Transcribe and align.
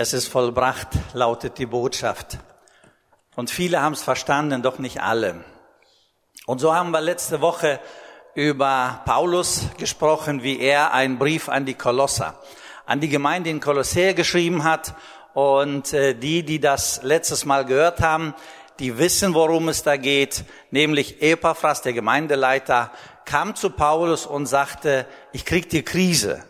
Es 0.00 0.12
ist 0.12 0.28
vollbracht, 0.28 0.86
lautet 1.12 1.58
die 1.58 1.66
Botschaft. 1.66 2.38
Und 3.34 3.50
viele 3.50 3.82
haben 3.82 3.94
es 3.94 4.02
verstanden, 4.02 4.62
doch 4.62 4.78
nicht 4.78 5.02
alle. 5.02 5.44
Und 6.46 6.60
so 6.60 6.72
haben 6.72 6.92
wir 6.92 7.00
letzte 7.00 7.40
Woche 7.40 7.80
über 8.36 9.02
Paulus 9.04 9.62
gesprochen, 9.76 10.44
wie 10.44 10.60
er 10.60 10.92
einen 10.92 11.18
Brief 11.18 11.48
an 11.48 11.66
die 11.66 11.74
Kolosser, 11.74 12.40
an 12.86 13.00
die 13.00 13.08
Gemeinde 13.08 13.50
in 13.50 13.58
Kolossä 13.58 14.14
geschrieben 14.14 14.62
hat. 14.62 14.94
Und 15.34 15.92
äh, 15.92 16.14
die, 16.14 16.44
die 16.44 16.60
das 16.60 17.02
letztes 17.02 17.44
Mal 17.44 17.64
gehört 17.64 17.98
haben, 17.98 18.36
die 18.78 18.98
wissen, 18.98 19.34
worum 19.34 19.68
es 19.68 19.82
da 19.82 19.96
geht, 19.96 20.44
nämlich 20.70 21.22
Epaphras, 21.22 21.82
der 21.82 21.92
Gemeindeleiter, 21.92 22.92
kam 23.24 23.56
zu 23.56 23.70
Paulus 23.70 24.26
und 24.26 24.46
sagte, 24.46 25.06
ich 25.32 25.44
krieg 25.44 25.68
die 25.68 25.82
Krise. 25.82 26.44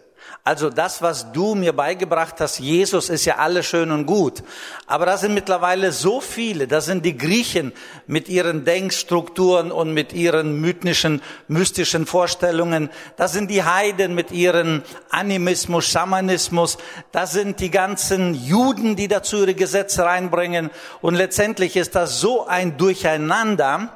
Also 0.48 0.70
das, 0.70 1.02
was 1.02 1.30
du 1.32 1.54
mir 1.54 1.74
beigebracht 1.74 2.36
hast, 2.40 2.58
Jesus 2.58 3.10
ist 3.10 3.26
ja 3.26 3.36
alles 3.36 3.66
schön 3.66 3.90
und 3.90 4.06
gut. 4.06 4.42
Aber 4.86 5.04
da 5.04 5.18
sind 5.18 5.34
mittlerweile 5.34 5.92
so 5.92 6.22
viele, 6.22 6.66
da 6.66 6.80
sind 6.80 7.04
die 7.04 7.18
Griechen 7.18 7.74
mit 8.06 8.30
ihren 8.30 8.64
Denkstrukturen 8.64 9.70
und 9.70 9.92
mit 9.92 10.14
ihren 10.14 10.58
mythnischen, 10.58 11.20
mystischen 11.48 12.06
Vorstellungen. 12.06 12.88
Da 13.16 13.28
sind 13.28 13.50
die 13.50 13.62
Heiden 13.62 14.14
mit 14.14 14.32
ihren 14.32 14.84
Animismus, 15.10 15.84
Schamanismus. 15.84 16.78
Da 17.12 17.26
sind 17.26 17.60
die 17.60 17.70
ganzen 17.70 18.32
Juden, 18.32 18.96
die 18.96 19.06
dazu 19.06 19.40
ihre 19.40 19.52
Gesetze 19.52 20.06
reinbringen. 20.06 20.70
Und 21.02 21.14
letztendlich 21.14 21.76
ist 21.76 21.94
das 21.94 22.22
so 22.22 22.46
ein 22.46 22.78
Durcheinander. 22.78 23.90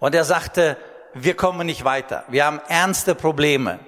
Und 0.00 0.12
er 0.12 0.24
sagte, 0.24 0.76
wir 1.14 1.36
kommen 1.36 1.68
nicht 1.68 1.84
weiter. 1.84 2.24
Wir 2.26 2.46
haben 2.46 2.60
ernste 2.66 3.14
Probleme 3.14 3.78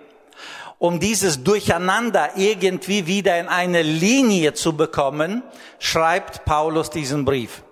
um 0.78 1.00
dieses 1.00 1.42
Durcheinander 1.42 2.30
irgendwie 2.36 3.06
wieder 3.06 3.38
in 3.38 3.48
eine 3.48 3.82
Linie 3.82 4.54
zu 4.54 4.76
bekommen, 4.76 5.42
schreibt 5.78 6.44
Paulus 6.44 6.90
diesen 6.90 7.24
Brief. 7.24 7.62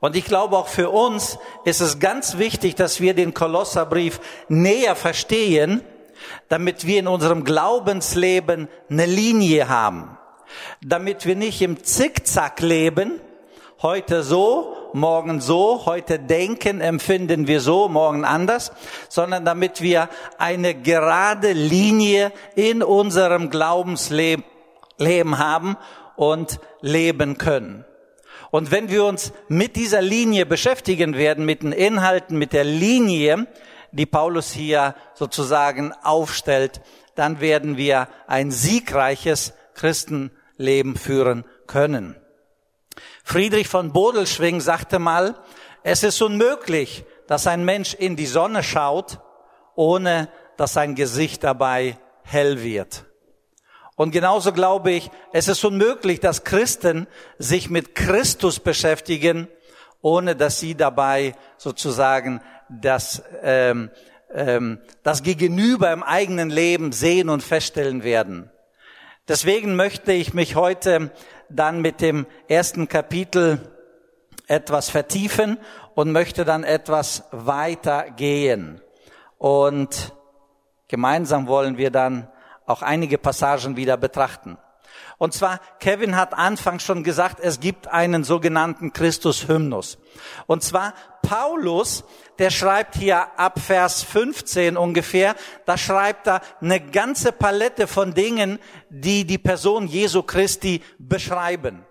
Und 0.00 0.14
ich 0.14 0.24
glaube 0.24 0.56
auch 0.56 0.68
für 0.68 0.90
uns 0.90 1.38
ist 1.64 1.80
es 1.80 1.98
ganz 1.98 2.38
wichtig, 2.38 2.76
dass 2.76 3.00
wir 3.00 3.14
den 3.14 3.34
Kolosserbrief 3.34 4.20
näher 4.48 4.94
verstehen, 4.94 5.82
damit 6.48 6.86
wir 6.86 7.00
in 7.00 7.08
unserem 7.08 7.44
Glaubensleben 7.44 8.68
eine 8.88 9.06
Linie 9.06 9.68
haben. 9.68 10.16
Damit 10.80 11.26
wir 11.26 11.36
nicht 11.36 11.60
im 11.62 11.82
Zickzack 11.82 12.60
leben, 12.60 13.20
heute 13.82 14.22
so, 14.22 14.76
morgen 14.92 15.40
so, 15.40 15.86
heute 15.86 16.18
denken, 16.18 16.80
empfinden 16.80 17.46
wir 17.46 17.60
so, 17.60 17.88
morgen 17.88 18.24
anders, 18.24 18.72
sondern 19.08 19.44
damit 19.44 19.80
wir 19.80 20.08
eine 20.38 20.74
gerade 20.74 21.52
Linie 21.52 22.32
in 22.54 22.82
unserem 22.82 23.50
Glaubensleben 23.50 24.44
Leben 24.98 25.38
haben 25.38 25.76
und 26.16 26.60
leben 26.80 27.38
können. 27.38 27.84
Und 28.50 28.70
wenn 28.70 28.90
wir 28.90 29.04
uns 29.04 29.32
mit 29.48 29.76
dieser 29.76 30.02
Linie 30.02 30.46
beschäftigen 30.46 31.16
werden, 31.16 31.44
mit 31.44 31.62
den 31.62 31.72
Inhalten, 31.72 32.38
mit 32.38 32.52
der 32.52 32.64
Linie, 32.64 33.46
die 33.92 34.06
Paulus 34.06 34.52
hier 34.52 34.94
sozusagen 35.14 35.92
aufstellt, 36.02 36.80
dann 37.14 37.40
werden 37.40 37.76
wir 37.76 38.08
ein 38.26 38.50
siegreiches 38.50 39.52
Christenleben 39.74 40.96
führen 40.96 41.44
können. 41.66 42.16
Friedrich 43.28 43.68
von 43.68 43.92
Bodelschwing 43.92 44.62
sagte 44.62 44.98
mal, 44.98 45.34
es 45.82 46.02
ist 46.02 46.22
unmöglich, 46.22 47.04
dass 47.26 47.46
ein 47.46 47.62
Mensch 47.62 47.92
in 47.92 48.16
die 48.16 48.24
Sonne 48.24 48.62
schaut, 48.62 49.18
ohne 49.74 50.30
dass 50.56 50.72
sein 50.72 50.94
Gesicht 50.94 51.44
dabei 51.44 51.98
hell 52.22 52.62
wird. 52.62 53.04
Und 53.96 54.12
genauso 54.12 54.54
glaube 54.54 54.92
ich, 54.92 55.10
es 55.34 55.46
ist 55.46 55.62
unmöglich, 55.62 56.20
dass 56.20 56.44
Christen 56.44 57.06
sich 57.36 57.68
mit 57.68 57.94
Christus 57.94 58.60
beschäftigen, 58.60 59.46
ohne 60.00 60.34
dass 60.34 60.58
sie 60.58 60.74
dabei 60.74 61.34
sozusagen 61.58 62.40
das, 62.70 63.22
ähm, 63.42 63.90
ähm, 64.32 64.80
das 65.02 65.22
Gegenüber 65.22 65.92
im 65.92 66.02
eigenen 66.02 66.48
Leben 66.48 66.92
sehen 66.92 67.28
und 67.28 67.42
feststellen 67.42 68.04
werden. 68.04 68.50
Deswegen 69.28 69.76
möchte 69.76 70.14
ich 70.14 70.32
mich 70.32 70.56
heute 70.56 71.10
dann 71.50 71.80
mit 71.80 72.00
dem 72.00 72.26
ersten 72.48 72.88
Kapitel 72.88 73.60
etwas 74.46 74.90
vertiefen 74.90 75.58
und 75.94 76.12
möchte 76.12 76.44
dann 76.44 76.64
etwas 76.64 77.24
weiter 77.30 78.10
gehen. 78.10 78.80
Und 79.36 80.14
gemeinsam 80.88 81.46
wollen 81.46 81.76
wir 81.76 81.90
dann 81.90 82.28
auch 82.66 82.82
einige 82.82 83.18
Passagen 83.18 83.76
wieder 83.76 83.96
betrachten. 83.96 84.58
Und 85.18 85.34
zwar, 85.34 85.60
Kevin 85.80 86.16
hat 86.16 86.32
anfangs 86.34 86.84
schon 86.84 87.02
gesagt, 87.02 87.40
es 87.40 87.58
gibt 87.58 87.88
einen 87.88 88.22
sogenannten 88.22 88.92
Christus-Hymnus. 88.92 89.98
Und 90.46 90.62
zwar 90.62 90.94
Paulus, 91.22 92.04
der 92.38 92.50
schreibt 92.50 92.94
hier 92.94 93.38
ab 93.38 93.58
Vers 93.58 94.02
15 94.04 94.76
ungefähr, 94.76 95.34
da 95.66 95.76
schreibt 95.76 96.28
er 96.28 96.40
eine 96.60 96.80
ganze 96.80 97.32
Palette 97.32 97.88
von 97.88 98.14
Dingen, 98.14 98.60
die 98.90 99.24
die 99.24 99.38
Person 99.38 99.88
Jesu 99.88 100.22
Christi 100.22 100.82
beschreiben. 100.98 101.84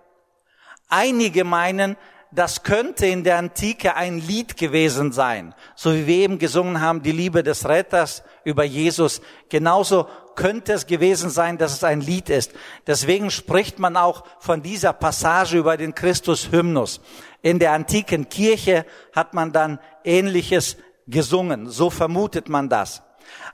Einige 0.88 1.44
meinen, 1.44 1.96
das 2.30 2.62
könnte 2.62 3.06
in 3.06 3.24
der 3.24 3.38
Antike 3.38 3.94
ein 3.94 4.18
Lied 4.18 4.56
gewesen 4.56 5.12
sein, 5.12 5.54
so 5.74 5.94
wie 5.94 6.06
wir 6.06 6.16
eben 6.16 6.38
gesungen 6.38 6.80
haben, 6.80 7.02
die 7.02 7.12
Liebe 7.12 7.42
des 7.42 7.68
Retters 7.68 8.22
über 8.44 8.64
Jesus. 8.64 9.20
Genauso 9.48 10.08
könnte 10.38 10.72
es 10.72 10.86
gewesen 10.86 11.30
sein, 11.30 11.58
dass 11.58 11.72
es 11.72 11.82
ein 11.82 12.00
Lied 12.00 12.30
ist. 12.30 12.52
Deswegen 12.86 13.32
spricht 13.32 13.80
man 13.80 13.96
auch 13.96 14.22
von 14.38 14.62
dieser 14.62 14.92
Passage 14.92 15.58
über 15.58 15.76
den 15.76 15.96
Christus-Hymnus. 15.96 17.00
In 17.42 17.58
der 17.58 17.72
antiken 17.72 18.28
Kirche 18.28 18.86
hat 19.12 19.34
man 19.34 19.50
dann 19.50 19.80
Ähnliches 20.04 20.76
gesungen. 21.08 21.68
So 21.68 21.90
vermutet 21.90 22.48
man 22.48 22.68
das. 22.68 23.02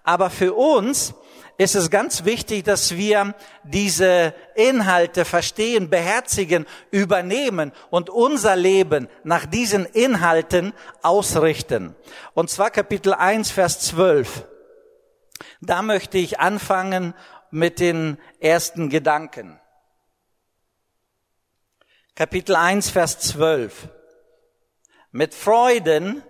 Aber 0.03 0.29
für 0.29 0.53
uns 0.53 1.15
ist 1.57 1.75
es 1.75 1.89
ganz 1.89 2.27
wichtig, 2.27 2.65
dass 2.65 2.95
wir 2.97 3.35
diese 3.63 4.35
Inhalte 4.55 5.25
verstehen, 5.25 5.89
beherzigen, 5.89 6.67
übernehmen 6.91 7.73
und 7.89 8.11
unser 8.11 8.57
Leben 8.57 9.09
nach 9.23 9.47
diesen 9.47 9.87
Inhalten 9.87 10.75
ausrichten. 11.01 11.97
Und 12.35 12.51
zwar 12.51 12.71
Kapitel 12.71 13.15
1, 13.15 13.51
Vers 13.51 13.81
12. 13.81 14.49
Da 15.61 15.83
möchte 15.83 16.19
ich 16.19 16.41
anfangen 16.41 17.15
mit 17.51 17.81
den 17.81 18.19
ersten 18.41 18.91
Gedanken. 18.91 19.61
Kapitel 22.15 22.55
1, 22.57 22.91
Vers 22.91 23.19
12. 23.21 23.89
Mit 25.11 25.35
Freuden 25.35 26.23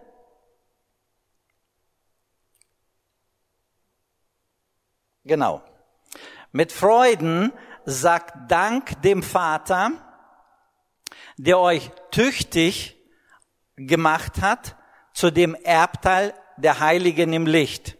Genau. 5.25 5.63
Mit 6.53 6.71
Freuden 6.71 7.53
sagt 7.87 8.51
Dank 8.51 9.01
dem 9.03 9.23
Vater, 9.23 9.93
der 11.39 11.59
euch 11.59 11.91
tüchtig 12.11 12.97
gemacht 13.77 14.41
hat 14.41 14.77
zu 15.15 15.31
dem 15.31 15.55
Erbteil 15.55 16.35
der 16.57 16.81
Heiligen 16.81 17.33
im 17.33 17.47
Licht. 17.47 17.97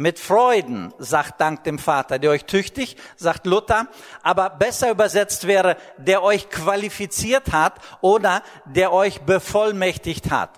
Mit 0.00 0.20
Freuden 0.20 0.94
sagt 0.98 1.40
Dank 1.40 1.64
dem 1.64 1.80
Vater, 1.80 2.20
der 2.20 2.30
euch 2.30 2.44
tüchtig, 2.44 2.96
sagt 3.16 3.46
Luther, 3.46 3.88
aber 4.22 4.48
besser 4.48 4.92
übersetzt 4.92 5.48
wäre, 5.48 5.76
der 5.96 6.22
euch 6.22 6.50
qualifiziert 6.50 7.50
hat 7.50 7.80
oder 8.00 8.44
der 8.64 8.92
euch 8.92 9.22
bevollmächtigt 9.22 10.30
hat. 10.30 10.50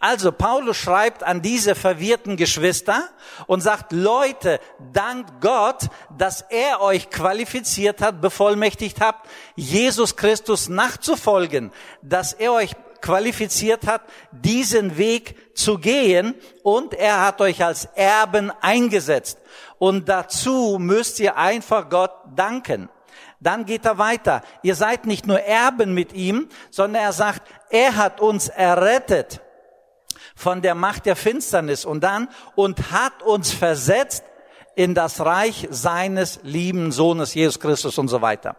Also 0.00 0.32
Paulus 0.32 0.76
schreibt 0.76 1.22
an 1.22 1.40
diese 1.40 1.74
verwirrten 1.74 2.36
Geschwister 2.36 3.08
und 3.46 3.62
sagt, 3.62 3.92
Leute, 3.92 4.60
dankt 4.92 5.40
Gott, 5.40 5.88
dass 6.16 6.42
er 6.42 6.82
euch 6.82 7.08
qualifiziert 7.08 8.02
hat, 8.02 8.20
bevollmächtigt 8.20 9.00
habt, 9.00 9.26
Jesus 9.56 10.16
Christus 10.16 10.68
nachzufolgen, 10.68 11.72
dass 12.02 12.34
er 12.34 12.52
euch 12.52 12.76
qualifiziert 13.04 13.86
hat, 13.86 14.00
diesen 14.32 14.96
Weg 14.96 15.54
zu 15.54 15.76
gehen 15.76 16.34
und 16.62 16.94
er 16.94 17.20
hat 17.20 17.42
euch 17.42 17.62
als 17.62 17.84
Erben 17.94 18.50
eingesetzt. 18.62 19.38
Und 19.78 20.08
dazu 20.08 20.78
müsst 20.80 21.20
ihr 21.20 21.36
einfach 21.36 21.90
Gott 21.90 22.12
danken. 22.34 22.88
Dann 23.40 23.66
geht 23.66 23.84
er 23.84 23.98
weiter. 23.98 24.40
Ihr 24.62 24.74
seid 24.74 25.04
nicht 25.04 25.26
nur 25.26 25.38
Erben 25.38 25.92
mit 25.92 26.14
ihm, 26.14 26.48
sondern 26.70 27.02
er 27.02 27.12
sagt, 27.12 27.42
er 27.68 27.96
hat 27.96 28.22
uns 28.22 28.48
errettet 28.48 29.42
von 30.34 30.62
der 30.62 30.74
Macht 30.74 31.04
der 31.04 31.14
Finsternis 31.14 31.84
und 31.84 32.02
dann 32.02 32.30
und 32.54 32.90
hat 32.90 33.22
uns 33.22 33.52
versetzt 33.52 34.24
in 34.76 34.94
das 34.94 35.20
Reich 35.20 35.68
seines 35.70 36.40
lieben 36.42 36.90
Sohnes 36.90 37.34
Jesus 37.34 37.60
Christus 37.60 37.98
und 37.98 38.08
so 38.08 38.22
weiter. 38.22 38.56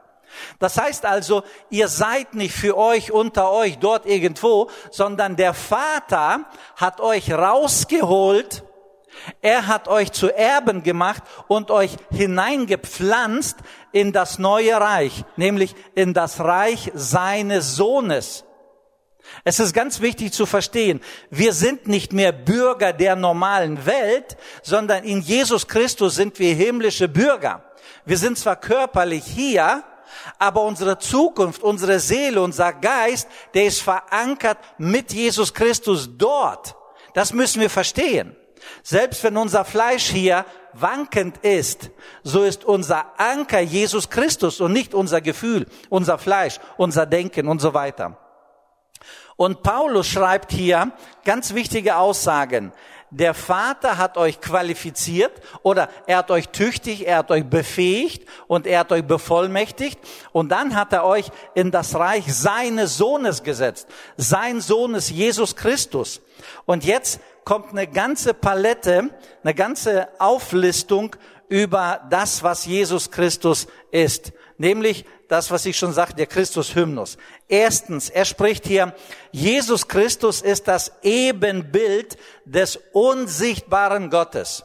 Das 0.60 0.78
heißt 0.78 1.06
also, 1.06 1.44
ihr 1.70 1.88
seid 1.88 2.34
nicht 2.34 2.54
für 2.54 2.78
euch 2.78 3.12
unter 3.12 3.52
euch 3.52 3.78
dort 3.80 4.06
irgendwo, 4.06 4.70
sondern 4.92 5.36
der 5.36 5.54
Vater 5.54 6.46
hat 6.76 7.02
euch 7.02 7.32
rausgeholt, 7.32 8.64
Er 9.42 9.68
hat 9.68 9.88
euch 9.88 10.12
zu 10.12 10.30
Erben 10.36 10.84
gemacht 10.84 11.24
und 11.48 11.72
euch 11.72 11.96
hineingepflanzt 12.12 13.58
in 13.92 14.12
das 14.12 14.40
neue 14.40 14.76
Reich, 14.76 15.24
nämlich 15.36 15.76
in 15.96 16.14
das 16.14 16.40
Reich 16.40 16.92
seines 16.94 17.76
Sohnes. 17.76 18.44
Es 19.44 19.60
ist 19.60 19.74
ganz 19.74 20.02
wichtig 20.02 20.34
zu 20.34 20.46
verstehen, 20.46 21.02
wir 21.30 21.54
sind 21.54 21.88
nicht 21.88 22.14
mehr 22.14 22.32
Bürger 22.32 22.94
der 22.94 23.16
normalen 23.16 23.86
Welt, 23.86 24.38
sondern 24.62 25.04
in 25.04 25.22
Jesus 25.22 25.68
Christus 25.68 26.16
sind 26.16 26.38
wir 26.38 26.54
himmlische 26.54 27.08
Bürger. 27.08 27.64
Wir 28.06 28.18
sind 28.18 28.38
zwar 28.38 28.56
körperlich 28.56 29.24
hier, 29.26 29.84
aber 30.40 30.64
unsere 30.64 30.98
Zukunft, 30.98 31.64
unsere 31.64 32.00
Seele, 32.00 32.42
unser 32.42 32.74
Geist, 32.74 33.28
der 33.54 33.66
ist 33.66 33.82
verankert 33.82 34.58
mit 34.78 35.14
Jesus 35.14 35.54
Christus 35.54 36.10
dort. 36.18 36.76
Das 37.14 37.34
müssen 37.34 37.62
wir 37.62 37.70
verstehen. 37.70 38.36
Selbst 38.84 39.24
wenn 39.24 39.38
unser 39.38 39.66
Fleisch 39.66 40.06
hier 40.06 40.46
wankend 40.74 41.38
ist, 41.38 41.92
so 42.24 42.44
ist 42.44 42.66
unser 42.66 43.20
Anker 43.20 43.62
Jesus 43.62 44.10
Christus 44.10 44.60
und 44.60 44.74
nicht 44.74 44.94
unser 44.94 45.22
Gefühl, 45.22 45.68
unser 45.90 46.18
Fleisch, 46.18 46.60
unser 46.78 47.06
Denken 47.06 47.48
und 47.48 47.60
so 47.60 47.74
weiter. 47.74 48.18
Und 49.38 49.64
Paulus 49.64 50.08
schreibt 50.08 50.52
hier 50.52 50.94
ganz 51.26 51.54
wichtige 51.54 51.98
Aussagen. 51.98 52.72
Der 53.18 53.34
Vater 53.34 53.98
hat 53.98 54.18
euch 54.18 54.42
qualifiziert 54.42 55.32
oder 55.64 55.88
er 56.06 56.18
hat 56.18 56.32
euch 56.32 56.50
tüchtig, 56.50 57.08
er 57.08 57.20
hat 57.20 57.32
euch 57.32 57.46
befähigt 57.46 58.28
und 58.48 58.68
er 58.68 58.80
hat 58.80 58.92
euch 58.92 59.06
bevollmächtigt 59.06 59.98
und 60.34 60.50
dann 60.50 60.76
hat 60.76 60.92
er 60.92 61.06
euch 61.06 61.30
in 61.54 61.72
das 61.72 61.96
Reich 61.96 62.26
seines 62.36 62.98
Sohnes 62.98 63.44
gesetzt. 63.44 63.88
Sein 64.18 64.60
Sohn 64.60 64.96
ist 64.96 65.12
Jesus 65.12 65.56
Christus. 65.56 66.20
Und 66.66 66.84
jetzt 66.84 67.22
kommt 67.46 67.70
eine 67.70 67.88
ganze 67.88 68.34
Palette, 68.34 69.10
eine 69.44 69.54
ganze 69.54 70.10
Auflistung 70.20 71.16
über 71.48 72.02
das, 72.10 72.44
was 72.44 72.66
Jesus 72.66 73.12
Christus 73.12 73.68
ist. 73.92 74.34
Nämlich 74.58 75.06
das, 75.28 75.52
was 75.52 75.66
ich 75.66 75.78
schon 75.78 75.94
sagte, 75.94 76.16
der 76.16 76.28
Christus-Hymnus. 76.28 77.18
Erstens, 77.48 78.10
er 78.10 78.26
spricht 78.26 78.66
hier, 78.66 78.96
Jesus 79.32 79.88
Christus 79.88 80.42
ist 80.42 80.68
das 80.68 80.92
Ebenbild 81.04 82.18
des 82.46 82.80
unsichtbaren 82.94 84.10
Gottes. 84.10 84.64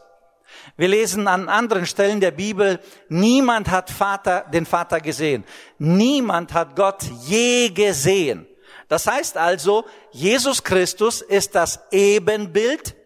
Wir 0.76 0.88
lesen 0.88 1.26
an 1.28 1.48
anderen 1.48 1.86
Stellen 1.86 2.20
der 2.20 2.30
Bibel, 2.30 2.80
niemand 3.08 3.70
hat 3.70 3.90
Vater, 3.90 4.44
den 4.52 4.66
Vater 4.66 5.00
gesehen. 5.00 5.44
Niemand 5.78 6.52
hat 6.54 6.76
Gott 6.76 7.02
je 7.26 7.70
gesehen. 7.70 8.46
Das 8.88 9.06
heißt 9.06 9.36
also, 9.36 9.84
Jesus 10.10 10.64
Christus 10.64 11.20
ist 11.20 11.54
das 11.54 11.80
Ebenbild 11.90 12.96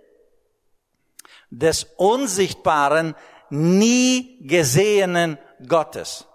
des 1.50 1.84
unsichtbaren, 1.96 3.14
nie 3.50 4.38
gesehenen 4.46 5.38
Gottes. 5.66 6.26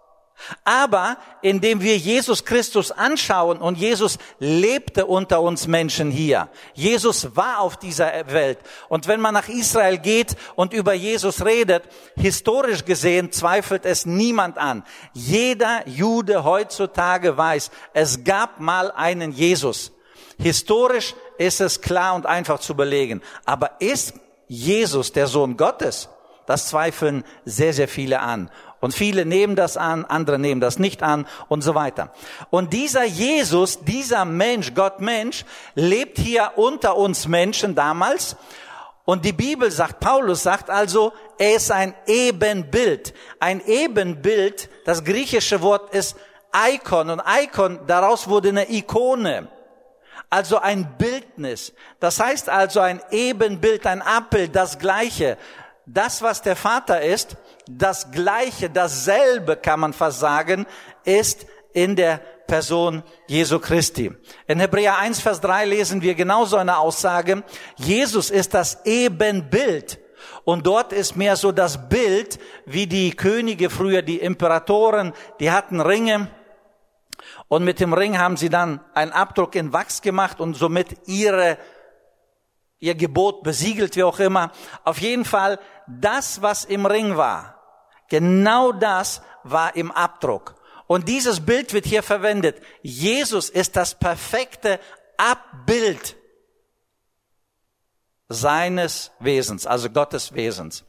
Aber 0.63 1.17
indem 1.41 1.81
wir 1.81 1.97
Jesus 1.97 2.45
Christus 2.45 2.91
anschauen 2.91 3.59
und 3.59 3.77
Jesus 3.77 4.17
lebte 4.39 5.05
unter 5.05 5.41
uns 5.41 5.67
Menschen 5.67 6.11
hier. 6.11 6.49
Jesus 6.73 7.35
war 7.35 7.59
auf 7.59 7.77
dieser 7.77 8.31
Welt. 8.31 8.59
Und 8.87 9.07
wenn 9.07 9.21
man 9.21 9.33
nach 9.33 9.49
Israel 9.49 9.97
geht 9.97 10.35
und 10.55 10.73
über 10.73 10.93
Jesus 10.93 11.45
redet, 11.45 11.83
historisch 12.15 12.85
gesehen 12.85 13.31
zweifelt 13.31 13.85
es 13.85 14.05
niemand 14.05 14.57
an. 14.57 14.83
Jeder 15.13 15.87
Jude 15.87 16.43
heutzutage 16.43 17.37
weiß, 17.37 17.71
es 17.93 18.23
gab 18.23 18.59
mal 18.59 18.91
einen 18.91 19.31
Jesus. 19.31 19.91
Historisch 20.37 21.15
ist 21.37 21.59
es 21.59 21.81
klar 21.81 22.15
und 22.15 22.25
einfach 22.25 22.59
zu 22.59 22.75
belegen. 22.75 23.21
Aber 23.45 23.71
ist 23.79 24.13
Jesus 24.47 25.11
der 25.11 25.27
Sohn 25.27 25.57
Gottes? 25.57 26.09
Das 26.45 26.67
zweifeln 26.67 27.23
sehr, 27.45 27.73
sehr 27.73 27.87
viele 27.87 28.21
an. 28.21 28.49
Und 28.81 28.93
viele 28.93 29.25
nehmen 29.25 29.55
das 29.55 29.75
an, 29.75 30.05
andere 30.05 30.39
nehmen 30.39 30.61
das 30.61 30.79
nicht 30.79 31.03
an 31.03 31.27
und 31.49 31.61
so 31.61 31.75
weiter. 31.75 32.13
Und 32.49 32.71
dieser 32.71 33.03
Jesus, 33.03 33.83
dieser 33.83 34.23
Mensch, 34.25 34.73
Gott 34.73 35.01
Mensch, 35.01 35.43
lebt 35.75 36.17
hier 36.17 36.53
unter 36.55 36.95
uns 36.95 37.27
Menschen 37.27 37.75
damals. 37.75 38.37
Und 39.03 39.25
die 39.25 39.33
Bibel 39.33 39.69
sagt, 39.71 39.99
Paulus 39.99 40.43
sagt 40.43 40.69
also, 40.69 41.13
er 41.37 41.55
ist 41.55 41.71
ein 41.71 41.93
Ebenbild. 42.05 43.13
Ein 43.39 43.59
Ebenbild, 43.65 44.69
das 44.85 45.03
griechische 45.03 45.61
Wort 45.61 45.93
ist 45.93 46.15
Icon. 46.55 47.09
Und 47.09 47.21
Icon, 47.27 47.79
daraus 47.87 48.27
wurde 48.29 48.49
eine 48.49 48.71
Ikone. 48.71 49.49
Also 50.29 50.59
ein 50.59 50.95
Bildnis. 50.97 51.73
Das 51.99 52.19
heißt 52.19 52.49
also 52.49 52.79
ein 52.81 53.01
Ebenbild, 53.09 53.85
ein 53.87 54.01
Abbild, 54.01 54.55
das 54.55 54.77
Gleiche. 54.77 55.37
Das, 55.87 56.21
was 56.21 56.43
der 56.43 56.55
Vater 56.55 57.01
ist, 57.01 57.35
das 57.77 58.11
Gleiche, 58.11 58.69
dasselbe 58.69 59.55
kann 59.55 59.79
man 59.79 59.93
fast 59.93 60.19
sagen, 60.19 60.65
ist 61.03 61.45
in 61.73 61.95
der 61.95 62.19
Person 62.47 63.03
Jesu 63.27 63.59
Christi. 63.59 64.11
In 64.47 64.59
Hebräer 64.59 64.97
1, 64.97 65.21
Vers 65.21 65.39
3 65.41 65.65
lesen 65.65 66.01
wir 66.01 66.15
genauso 66.15 66.57
eine 66.57 66.79
Aussage. 66.79 67.43
Jesus 67.75 68.31
ist 68.31 68.53
das 68.53 68.85
Ebenbild. 68.85 69.99
Und 70.43 70.65
dort 70.65 70.93
ist 70.93 71.15
mehr 71.15 71.35
so 71.35 71.51
das 71.51 71.89
Bild, 71.89 72.39
wie 72.65 72.87
die 72.87 73.11
Könige 73.11 73.69
früher, 73.69 74.01
die 74.01 74.17
Imperatoren, 74.17 75.13
die 75.39 75.51
hatten 75.51 75.79
Ringe. 75.79 76.27
Und 77.47 77.63
mit 77.63 77.79
dem 77.79 77.93
Ring 77.93 78.17
haben 78.17 78.35
sie 78.35 78.49
dann 78.49 78.79
einen 78.95 79.11
Abdruck 79.11 79.53
in 79.55 79.73
Wachs 79.73 80.01
gemacht 80.01 80.39
und 80.39 80.55
somit 80.55 81.07
ihre, 81.07 81.59
ihr 82.79 82.95
Gebot 82.95 83.43
besiegelt, 83.43 83.95
wie 83.95 84.03
auch 84.03 84.19
immer. 84.19 84.51
Auf 84.83 84.99
jeden 84.99 85.25
Fall, 85.25 85.59
das, 85.87 86.41
was 86.41 86.65
im 86.65 86.87
Ring 86.87 87.15
war, 87.15 87.58
Genau 88.09 88.71
das 88.71 89.21
war 89.43 89.75
im 89.75 89.91
Abdruck. 89.91 90.55
Und 90.87 91.07
dieses 91.07 91.39
Bild 91.45 91.73
wird 91.73 91.85
hier 91.85 92.01
verwendet. 92.01 92.61
Jesus 92.81 93.49
ist 93.49 93.75
das 93.75 93.93
perfekte 93.93 94.79
Abbild 95.17 96.15
seines 98.27 99.11
Wesens, 99.19 99.65
also 99.65 99.89
Gottes 99.89 100.33
Wesens. 100.33 100.85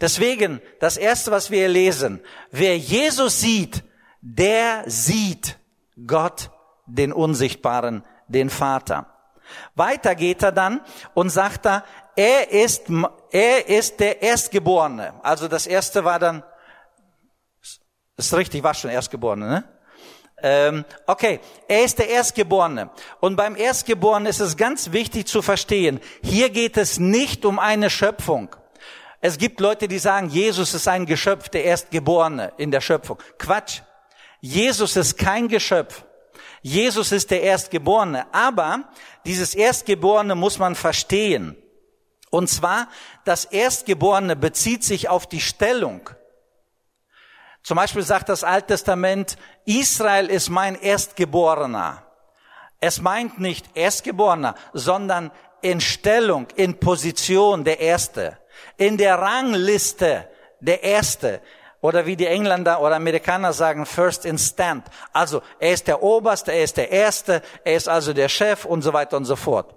Deswegen, 0.00 0.60
das 0.80 0.96
erste, 0.96 1.30
was 1.30 1.50
wir 1.50 1.68
lesen, 1.68 2.20
wer 2.50 2.76
Jesus 2.78 3.40
sieht, 3.40 3.82
der 4.20 4.84
sieht 4.86 5.58
Gott, 6.06 6.50
den 6.86 7.12
Unsichtbaren, 7.12 8.04
den 8.28 8.50
Vater. 8.50 9.06
Weiter 9.74 10.14
geht 10.14 10.42
er 10.42 10.52
dann 10.52 10.80
und 11.14 11.30
sagt 11.30 11.64
da, 11.64 11.84
er 12.16 12.50
ist, 12.50 12.84
er 13.30 13.68
ist 13.68 14.00
der 14.00 14.22
Erstgeborene. 14.22 15.14
Also 15.22 15.48
das 15.48 15.66
erste 15.66 16.04
war 16.04 16.18
dann 16.18 16.42
das 18.16 18.26
ist 18.26 18.34
richtig, 18.34 18.62
war 18.62 18.74
schon 18.74 18.90
Erstgeborene, 18.90 19.48
ne? 19.48 19.64
Ähm, 20.44 20.84
okay, 21.06 21.38
er 21.68 21.84
ist 21.84 21.98
der 22.00 22.08
Erstgeborene. 22.08 22.90
Und 23.20 23.36
beim 23.36 23.54
Erstgeborenen 23.54 24.26
ist 24.26 24.40
es 24.40 24.56
ganz 24.56 24.90
wichtig 24.90 25.28
zu 25.28 25.40
verstehen, 25.40 26.00
hier 26.22 26.50
geht 26.50 26.76
es 26.76 26.98
nicht 26.98 27.44
um 27.44 27.60
eine 27.60 27.90
Schöpfung. 27.90 28.54
Es 29.20 29.38
gibt 29.38 29.60
Leute, 29.60 29.86
die 29.86 30.00
sagen, 30.00 30.28
Jesus 30.30 30.74
ist 30.74 30.88
ein 30.88 31.06
Geschöpf, 31.06 31.48
der 31.48 31.64
Erstgeborene 31.64 32.52
in 32.56 32.72
der 32.72 32.80
Schöpfung. 32.80 33.18
Quatsch. 33.38 33.82
Jesus 34.40 34.96
ist 34.96 35.16
kein 35.16 35.46
Geschöpf. 35.46 36.04
Jesus 36.60 37.12
ist 37.12 37.30
der 37.30 37.42
Erstgeborene. 37.42 38.26
Aber 38.34 38.90
dieses 39.24 39.54
Erstgeborene 39.54 40.34
muss 40.34 40.58
man 40.58 40.74
verstehen. 40.74 41.56
Und 42.30 42.48
zwar, 42.48 42.88
das 43.24 43.44
Erstgeborene 43.44 44.34
bezieht 44.34 44.82
sich 44.82 45.08
auf 45.08 45.28
die 45.28 45.40
Stellung. 45.40 46.10
Zum 47.62 47.76
Beispiel 47.76 48.02
sagt 48.02 48.28
das 48.28 48.42
Alte 48.44 48.68
Testament, 48.68 49.36
Israel 49.64 50.28
ist 50.28 50.48
mein 50.48 50.74
Erstgeborener. 50.74 52.02
Es 52.80 53.00
meint 53.00 53.38
nicht 53.38 53.76
Erstgeborener, 53.76 54.56
sondern 54.72 55.30
in 55.60 55.80
Stellung, 55.80 56.48
in 56.56 56.80
Position 56.80 57.62
der 57.62 57.78
Erste, 57.78 58.38
in 58.76 58.96
der 58.96 59.18
Rangliste 59.18 60.28
der 60.58 60.82
Erste. 60.82 61.40
Oder 61.80 62.06
wie 62.06 62.16
die 62.16 62.26
Engländer 62.26 62.80
oder 62.80 62.96
Amerikaner 62.96 63.52
sagen, 63.52 63.86
first 63.86 64.24
in 64.24 64.38
stand. 64.38 64.86
Also, 65.12 65.42
er 65.58 65.72
ist 65.72 65.88
der 65.88 66.02
Oberste, 66.02 66.52
er 66.52 66.64
ist 66.64 66.76
der 66.76 66.90
Erste, 66.90 67.42
er 67.64 67.76
ist 67.76 67.88
also 67.88 68.12
der 68.12 68.28
Chef 68.28 68.64
und 68.64 68.82
so 68.82 68.92
weiter 68.92 69.16
und 69.16 69.24
so 69.24 69.34
fort. 69.34 69.74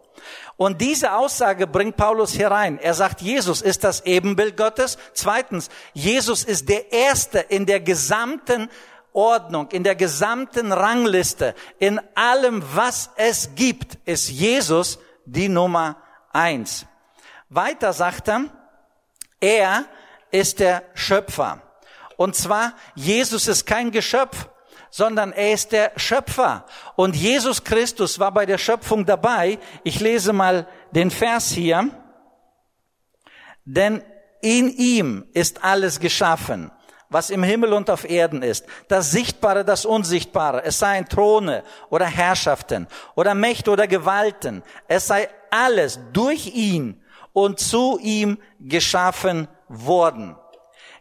Und 0.58 0.82
diese 0.82 1.14
Aussage 1.14 1.68
bringt 1.68 1.98
Paulus 1.98 2.32
hier 2.32 2.50
rein. 2.50 2.80
Er 2.80 2.94
sagt, 2.94 3.22
Jesus 3.22 3.62
ist 3.62 3.84
das 3.84 4.06
Ebenbild 4.06 4.56
Gottes. 4.56 4.98
Zweitens, 5.14 5.70
Jesus 5.94 6.44
ist 6.44 6.70
der 6.70 6.92
Erste 6.92 7.40
in 7.40 7.66
der 7.66 7.82
gesamten 7.82 8.70
Ordnung, 9.12 9.70
in 9.72 9.84
der 9.84 9.96
gesamten 9.96 10.72
Rangliste, 10.72 11.56
in 11.80 12.00
allem, 12.16 12.64
was 12.74 13.10
es 13.16 13.56
gibt, 13.56 13.98
ist 14.06 14.30
Jesus 14.30 15.00
die 15.26 15.50
Nummer 15.50 15.98
eins. 16.32 16.86
Weiter 17.50 17.94
sagt 17.94 18.28
er, 18.28 18.46
er 19.40 19.86
ist 20.32 20.60
der 20.60 20.84
Schöpfer. 20.94 21.62
Und 22.18 22.36
zwar, 22.36 22.74
Jesus 22.96 23.48
ist 23.48 23.66
kein 23.66 23.92
Geschöpf, 23.92 24.48
sondern 24.96 25.34
er 25.34 25.52
ist 25.52 25.74
der 25.74 25.92
Schöpfer. 25.98 26.66
Und 26.96 27.18
Jesus 27.18 27.66
Christus 27.66 28.18
war 28.18 28.32
bei 28.32 28.46
der 28.46 28.58
Schöpfung 28.58 29.06
dabei. 29.06 29.60
Ich 29.84 30.00
lese 30.00 30.32
mal 30.32 30.70
den 30.92 31.12
Vers 31.12 31.52
hier. 31.52 31.90
Denn 33.66 34.02
in 34.42 34.70
ihm 34.70 35.28
ist 35.34 35.66
alles 35.66 36.00
geschaffen, 36.00 36.72
was 37.10 37.30
im 37.30 37.44
Himmel 37.44 37.74
und 37.74 37.90
auf 37.90 38.10
Erden 38.10 38.42
ist, 38.42 38.68
das 38.88 39.12
Sichtbare, 39.12 39.66
das 39.66 39.84
Unsichtbare, 39.84 40.64
es 40.64 40.80
seien 40.80 41.10
Throne 41.10 41.64
oder 41.90 42.06
Herrschaften 42.06 42.88
oder 43.16 43.36
Mächte 43.36 43.72
oder 43.72 43.88
Gewalten, 43.88 44.64
es 44.88 45.08
sei 45.08 45.28
alles 45.50 46.00
durch 46.14 46.56
ihn 46.56 47.04
und 47.34 47.60
zu 47.60 48.00
ihm 48.02 48.38
geschaffen 48.62 49.50
worden. 49.68 50.38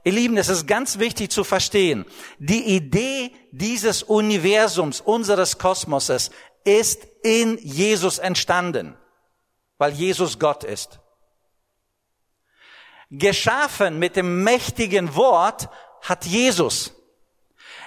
Ihr 0.05 0.13
Lieben, 0.13 0.37
es 0.37 0.51
ist 0.51 0.67
ganz 0.67 0.99
wichtig 0.99 1.31
zu 1.31 1.45
verstehen, 1.45 2.05
die 2.39 2.77
Idee 2.77 3.33
dieses 3.53 4.03
Universums, 4.03 5.01
unseres 5.01 5.57
Kosmoses, 5.57 6.31
ist 6.65 7.07
in 7.23 7.59
Jesus 7.59 8.19
entstanden, 8.19 8.97
weil 9.79 9.93
Jesus 9.93 10.39
Gott 10.39 10.63
ist. 10.63 11.01
Geschaffen 13.11 13.99
mit 13.99 14.17
dem 14.17 14.43
mächtigen 14.45 15.15
Wort 15.15 15.71
hat 16.03 16.27
Jesus. 16.27 16.93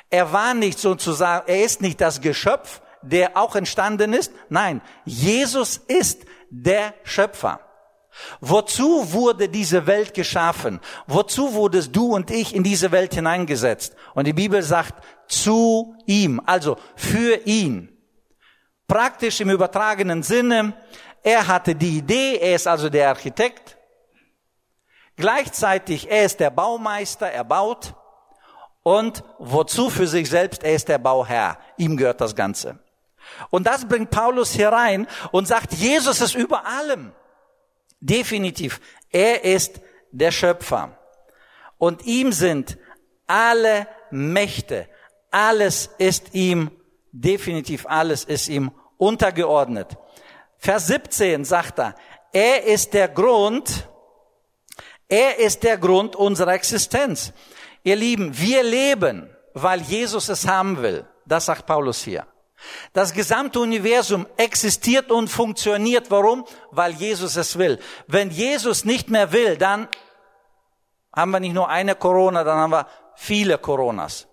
Er 0.10 0.32
war 0.32 0.54
nicht 0.54 0.80
sozusagen, 0.80 1.48
er 1.48 1.64
ist 1.64 1.82
nicht 1.82 2.02
das 2.02 2.22
Geschöpf, 2.22 2.82
der 3.02 3.38
auch 3.38 3.56
entstanden 3.56 4.14
ist. 4.14 4.32
Nein, 4.50 4.82
Jesus 5.06 5.78
ist 5.78 6.26
der 6.50 6.96
Schöpfer. 7.04 7.67
Wozu 8.42 9.12
wurde 9.14 9.50
diese 9.50 9.88
Welt 9.88 10.14
geschaffen? 10.14 10.80
Wozu 11.08 11.54
wurdest 11.54 11.96
du 11.96 12.16
und 12.16 12.32
ich 12.32 12.56
in 12.56 12.64
diese 12.64 12.92
Welt 12.92 13.14
hineingesetzt? 13.14 13.96
Und 14.14 14.26
die 14.26 14.34
Bibel 14.34 14.62
sagt, 14.62 15.04
zu 15.28 15.96
ihm, 16.06 16.42
also 16.46 16.78
für 16.96 17.46
ihn. 17.46 17.90
Praktisch 18.88 19.42
im 19.42 19.50
übertragenen 19.50 20.24
Sinne, 20.24 20.74
er 21.24 21.48
hatte 21.48 21.76
die 21.76 21.98
Idee, 21.98 22.38
er 22.38 22.56
ist 22.56 22.68
also 22.68 22.90
der 22.90 23.10
Architekt. 23.10 23.78
Gleichzeitig, 25.18 26.10
er 26.10 26.26
ist 26.26 26.40
der 26.40 26.52
Baumeister, 26.52 27.30
er 27.30 27.44
baut. 27.44 27.96
Und 28.84 29.24
wozu 29.40 29.90
für 29.90 30.08
sich 30.08 30.30
selbst, 30.30 30.64
er 30.64 30.74
ist 30.74 30.88
der 30.88 31.00
Bauherr. 31.00 31.58
Ihm 31.76 31.98
gehört 31.98 32.22
das 32.22 32.36
Ganze. 32.36 32.80
Und 33.50 33.68
das 33.68 33.86
bringt 33.86 34.10
Paulus 34.10 34.52
hier 34.52 34.70
rein 34.70 35.08
und 35.32 35.48
sagt, 35.48 35.74
Jesus 35.74 36.22
ist 36.22 36.36
über 36.36 36.66
allem. 36.66 37.12
Definitiv. 38.00 38.80
Er 39.12 39.44
ist 39.44 39.82
der 40.12 40.32
Schöpfer. 40.32 40.98
Und 41.78 42.06
ihm 42.06 42.32
sind 42.32 42.78
alle 43.28 43.88
Mächte, 44.10 44.88
alles 45.32 45.90
ist 45.98 46.34
ihm, 46.34 46.72
definitiv 47.12 47.86
alles 47.88 48.24
ist 48.24 48.48
ihm 48.48 48.72
untergeordnet. 48.98 49.98
Vers 50.58 50.88
17 50.88 51.46
sagt 51.46 51.80
er, 51.80 51.96
er 52.32 52.64
ist 52.64 52.94
der 52.94 53.10
Grund, 53.10 53.88
er 55.08 55.40
ist 55.40 55.64
der 55.64 55.78
Grund 55.78 56.16
unserer 56.16 56.54
Existenz. 56.54 57.34
Ihr 57.84 57.96
Lieben, 57.96 58.38
wir 58.38 58.64
leben, 58.64 59.30
weil 59.54 59.82
Jesus 59.82 60.30
es 60.30 60.48
haben 60.48 60.82
will. 60.82 61.06
Das 61.26 61.46
sagt 61.46 61.66
Paulus 61.66 62.04
hier. 62.04 62.26
Das 62.94 63.14
gesamte 63.14 63.60
Universum 63.60 64.26
existiert 64.38 65.12
und 65.12 65.28
funktioniert. 65.28 66.10
Warum? 66.10 66.46
Weil 66.72 66.94
Jesus 66.94 67.36
es 67.36 67.58
will. 67.58 67.80
Wenn 68.08 68.32
Jesus 68.32 68.86
nicht 68.86 69.10
mehr 69.10 69.32
will, 69.32 69.58
dann 69.58 69.88
haben 71.14 71.32
wir 71.32 71.40
nicht 71.40 71.54
nur 71.54 71.70
eine 71.70 71.96
Corona, 71.96 72.44
dann 72.44 72.58
haben 72.58 72.72
wir 72.72 72.88
viele 73.16 73.58
Coronas. 73.58 74.28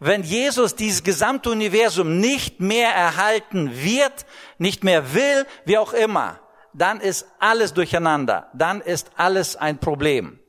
Wenn 0.00 0.22
Jesus 0.22 0.74
dieses 0.74 1.02
gesamte 1.02 1.50
Universum 1.50 2.18
nicht 2.18 2.60
mehr 2.60 2.90
erhalten 2.90 3.70
wird, 3.74 4.26
nicht 4.58 4.82
mehr 4.84 5.14
will, 5.14 5.46
wie 5.64 5.78
auch 5.78 5.92
immer, 5.92 6.40
dann 6.74 7.00
ist 7.00 7.26
alles 7.38 7.74
durcheinander. 7.74 8.50
Dann 8.54 8.80
ist 8.80 9.10
alles 9.16 9.56
ein 9.56 9.78
Problem. 9.78 10.40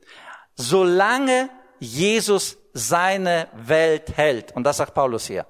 Solange 0.54 1.50
Jesus 1.78 2.58
seine 2.72 3.48
Welt 3.54 4.16
hält, 4.16 4.52
und 4.52 4.64
das 4.64 4.76
sagt 4.78 4.94
Paulus 4.94 5.26
hier, 5.26 5.46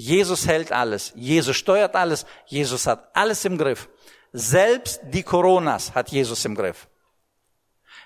Jesus 0.00 0.46
hält 0.46 0.70
alles. 0.70 1.12
Jesus 1.16 1.56
steuert 1.56 1.96
alles. 1.96 2.24
Jesus 2.46 2.86
hat 2.86 3.10
alles 3.14 3.44
im 3.44 3.58
Griff. 3.58 3.88
Selbst 4.32 5.00
die 5.02 5.24
Coronas 5.24 5.92
hat 5.92 6.10
Jesus 6.10 6.44
im 6.44 6.54
Griff. 6.54 6.86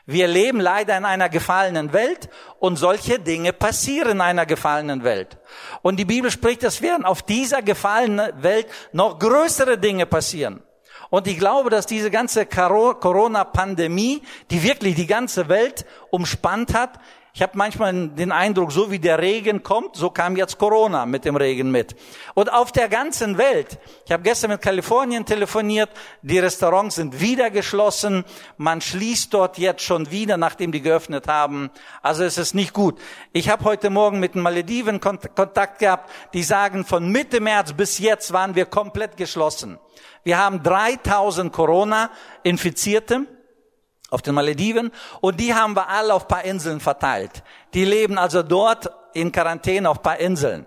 Wir 0.07 0.27
leben 0.27 0.59
leider 0.59 0.97
in 0.97 1.05
einer 1.05 1.29
gefallenen 1.29 1.93
Welt 1.93 2.31
und 2.59 2.77
solche 2.77 3.19
Dinge 3.19 3.53
passieren 3.53 4.13
in 4.13 4.21
einer 4.23 4.47
gefallenen 4.47 5.05
Welt. 5.05 5.37
Und 5.83 5.97
die 5.99 6.07
Bibel 6.07 6.31
spricht, 6.31 6.63
es 6.63 6.81
werden 6.81 7.05
auf 7.05 7.23
dieser 7.23 7.61
gefallenen 7.61 8.43
Welt 8.43 8.69
noch 8.93 9.19
größere 9.19 9.77
Dinge 9.77 10.07
passieren. 10.07 10.63
Und 11.11 11.27
ich 11.27 11.39
glaube, 11.39 11.69
dass 11.69 11.85
diese 11.85 12.11
ganze 12.11 12.47
Corona-Pandemie, 12.47 14.23
die 14.51 14.63
wirklich 14.63 14.95
die 14.95 15.07
ganze 15.07 15.51
Welt 15.51 15.85
umspannt 16.09 16.73
hat, 16.73 16.99
ich 17.35 17.41
habe 17.41 17.57
manchmal 17.57 18.09
den 18.09 18.31
Eindruck, 18.31 18.73
so 18.73 18.91
wie 18.91 18.99
der 18.99 19.19
Regen 19.19 19.63
kommt, 19.63 19.97
so 19.97 20.11
kam 20.11 20.37
jetzt 20.37 20.59
Corona 20.59 21.07
mit 21.07 21.25
dem 21.25 21.37
Regen 21.37 21.71
mit. 21.71 21.97
Und 22.35 22.53
auf 22.53 22.73
der 22.73 22.91
ganzen 22.91 23.39
Welt, 23.39 23.79
ich 24.05 24.13
habe 24.13 24.23
gestern 24.23 24.51
mit 24.51 24.61
Kalifornien 24.61 25.25
telefoniert, 25.25 25.89
die 26.21 26.39
Restaurants 26.39 26.97
sind 26.97 27.21
wieder 27.21 27.51
geschlossen, 27.51 28.27
man 28.59 28.83
schließt 28.83 29.33
dort 29.33 29.57
jetzt 29.57 29.83
schon 29.83 30.11
wieder, 30.11 30.37
nachdem 30.37 30.73
die 30.73 30.83
geöffnet 30.83 31.27
haben. 31.27 31.71
Also 32.03 32.23
es 32.23 32.37
ist 32.37 32.55
nicht 32.55 32.75
gut. 32.75 33.01
Ich 33.33 33.49
habe 33.49 33.65
heute 33.65 33.89
Morgen 33.89 34.21
mit 34.21 34.35
den 34.35 34.43
Malediven 34.43 35.01
Kontakt 35.01 35.79
gehabt, 35.79 36.11
die 36.35 36.43
sagen, 36.43 36.85
von 36.85 37.11
Mitte 37.11 37.41
März 37.41 37.73
bis 37.73 37.99
jetzt 37.99 38.35
waren 38.35 38.55
wir 38.57 38.67
komplett 38.67 39.17
geschlossen. 39.17 39.79
Wir 40.23 40.37
haben 40.37 40.63
3000 40.63 41.51
Corona-Infizierte 41.51 43.27
auf 44.13 44.23
den 44.23 44.35
Malediven 44.35 44.93
und 45.21 45.41
die 45.41 45.55
haben 45.55 45.75
wir 45.75 45.89
alle 45.89 46.15
auf 46.15 46.29
paar 46.29 46.45
Inseln 46.45 46.81
verteilt. 46.81 47.43
Die 47.75 47.85
leben 47.85 48.19
also 48.19 48.43
dort 48.43 48.91
in 49.15 49.33
Quarantäne 49.33 49.89
auf 49.89 50.03
paar 50.03 50.19
Inseln. 50.19 50.67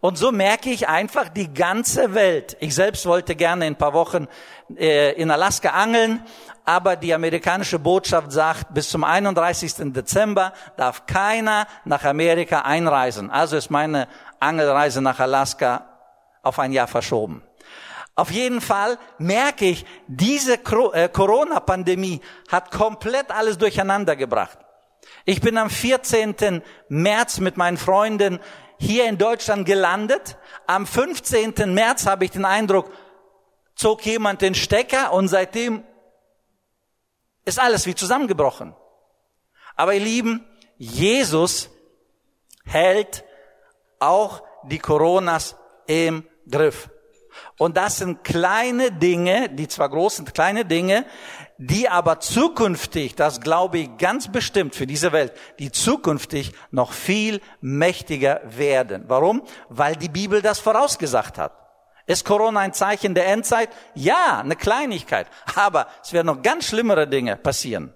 Und 0.00 0.18
so 0.18 0.32
merke 0.32 0.70
ich 0.70 0.88
einfach 0.88 1.28
die 1.28 1.52
ganze 1.52 2.14
Welt. 2.14 2.56
Ich 2.60 2.74
selbst 2.74 3.06
wollte 3.06 3.36
gerne 3.36 3.66
in 3.66 3.76
paar 3.76 3.92
Wochen 3.92 4.26
äh, 4.76 5.12
in 5.12 5.30
Alaska 5.30 5.70
angeln, 5.70 6.24
aber 6.64 6.96
die 6.96 7.14
amerikanische 7.14 7.78
Botschaft 7.78 8.32
sagt, 8.32 8.74
bis 8.74 8.90
zum 8.90 9.04
31. 9.04 9.92
Dezember 9.92 10.52
darf 10.76 11.06
keiner 11.06 11.66
nach 11.84 12.04
Amerika 12.04 12.62
einreisen. 12.62 13.30
Also 13.30 13.56
ist 13.56 13.70
meine 13.70 14.08
Angelreise 14.40 15.00
nach 15.00 15.20
Alaska 15.20 15.86
auf 16.42 16.58
ein 16.58 16.72
Jahr 16.72 16.88
verschoben. 16.88 17.42
Auf 18.20 18.30
jeden 18.30 18.60
Fall 18.60 18.98
merke 19.16 19.64
ich, 19.64 19.86
diese 20.06 20.56
äh, 20.56 21.08
Corona-Pandemie 21.08 22.20
hat 22.50 22.70
komplett 22.70 23.30
alles 23.30 23.56
durcheinander 23.56 24.14
gebracht. 24.14 24.58
Ich 25.24 25.40
bin 25.40 25.56
am 25.56 25.70
14. 25.70 26.62
März 26.90 27.38
mit 27.40 27.56
meinen 27.56 27.78
Freunden 27.78 28.38
hier 28.78 29.08
in 29.08 29.16
Deutschland 29.16 29.64
gelandet. 29.64 30.36
Am 30.66 30.86
15. 30.86 31.72
März 31.72 32.04
habe 32.04 32.26
ich 32.26 32.30
den 32.30 32.44
Eindruck, 32.44 32.92
zog 33.74 34.04
jemand 34.04 34.42
den 34.42 34.54
Stecker 34.54 35.14
und 35.14 35.28
seitdem 35.28 35.82
ist 37.46 37.58
alles 37.58 37.86
wie 37.86 37.94
zusammengebrochen. 37.94 38.76
Aber 39.76 39.94
ihr 39.94 40.00
Lieben, 40.00 40.44
Jesus 40.76 41.70
hält 42.66 43.24
auch 43.98 44.42
die 44.64 44.78
Coronas 44.78 45.56
im 45.86 46.28
Griff. 46.46 46.90
Und 47.58 47.76
das 47.76 47.98
sind 47.98 48.24
kleine 48.24 48.92
Dinge, 48.92 49.48
die 49.48 49.68
zwar 49.68 49.88
groß 49.88 50.16
sind, 50.16 50.34
kleine 50.34 50.64
Dinge, 50.64 51.04
die 51.58 51.88
aber 51.88 52.20
zukünftig, 52.20 53.14
das 53.14 53.40
glaube 53.40 53.78
ich 53.78 53.96
ganz 53.98 54.32
bestimmt 54.32 54.74
für 54.74 54.86
diese 54.86 55.12
Welt, 55.12 55.32
die 55.58 55.70
zukünftig 55.70 56.52
noch 56.70 56.92
viel 56.92 57.40
mächtiger 57.60 58.40
werden. 58.44 59.04
Warum? 59.08 59.42
Weil 59.68 59.96
die 59.96 60.08
Bibel 60.08 60.40
das 60.40 60.58
vorausgesagt 60.58 61.36
hat. 61.38 61.52
Ist 62.06 62.24
Corona 62.24 62.60
ein 62.60 62.72
Zeichen 62.72 63.14
der 63.14 63.28
Endzeit? 63.28 63.68
Ja, 63.94 64.40
eine 64.40 64.56
Kleinigkeit. 64.56 65.28
Aber 65.54 65.86
es 66.02 66.12
werden 66.12 66.26
noch 66.26 66.42
ganz 66.42 66.66
schlimmere 66.66 67.06
Dinge 67.06 67.36
passieren. 67.36 67.94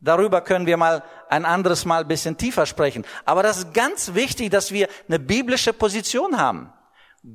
Darüber 0.00 0.40
können 0.40 0.66
wir 0.66 0.76
mal 0.76 1.02
ein 1.28 1.44
anderes 1.44 1.84
Mal 1.84 2.02
ein 2.02 2.08
bisschen 2.08 2.36
tiefer 2.36 2.66
sprechen. 2.66 3.04
Aber 3.24 3.42
das 3.42 3.58
ist 3.58 3.74
ganz 3.74 4.14
wichtig, 4.14 4.50
dass 4.50 4.70
wir 4.70 4.88
eine 5.08 5.18
biblische 5.18 5.72
Position 5.72 6.38
haben. 6.38 6.72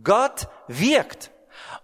Gott 0.03 0.48
wirkt. 0.67 1.31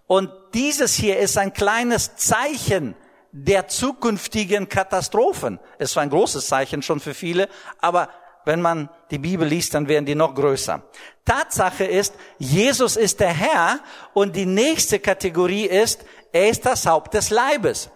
Und 0.06 0.30
dieses 0.54 0.94
hier 0.94 1.18
ist 1.18 1.36
ein 1.36 1.52
kleines 1.52 2.16
Zeichen 2.16 2.94
der 3.32 3.68
zukünftigen 3.68 4.68
Katastrophen. 4.68 5.60
Es 5.78 5.94
war 5.96 6.02
ein 6.02 6.10
großes 6.10 6.46
Zeichen 6.46 6.82
schon 6.82 7.00
für 7.00 7.14
viele, 7.14 7.48
aber 7.80 8.08
wenn 8.44 8.62
man 8.62 8.88
die 9.10 9.18
Bibel 9.18 9.46
liest, 9.46 9.74
dann 9.74 9.88
werden 9.88 10.06
die 10.06 10.14
noch 10.14 10.34
größer. 10.34 10.82
Tatsache 11.24 11.84
ist, 11.84 12.14
Jesus 12.38 12.96
ist 12.96 13.18
der 13.20 13.32
Herr 13.32 13.80
und 14.14 14.36
die 14.36 14.46
nächste 14.46 15.00
Kategorie 15.00 15.66
ist, 15.66 16.04
er 16.32 16.48
ist 16.48 16.64
das 16.64 16.86
Haupt 16.86 17.14
des 17.14 17.30
Leibes. 17.30 17.90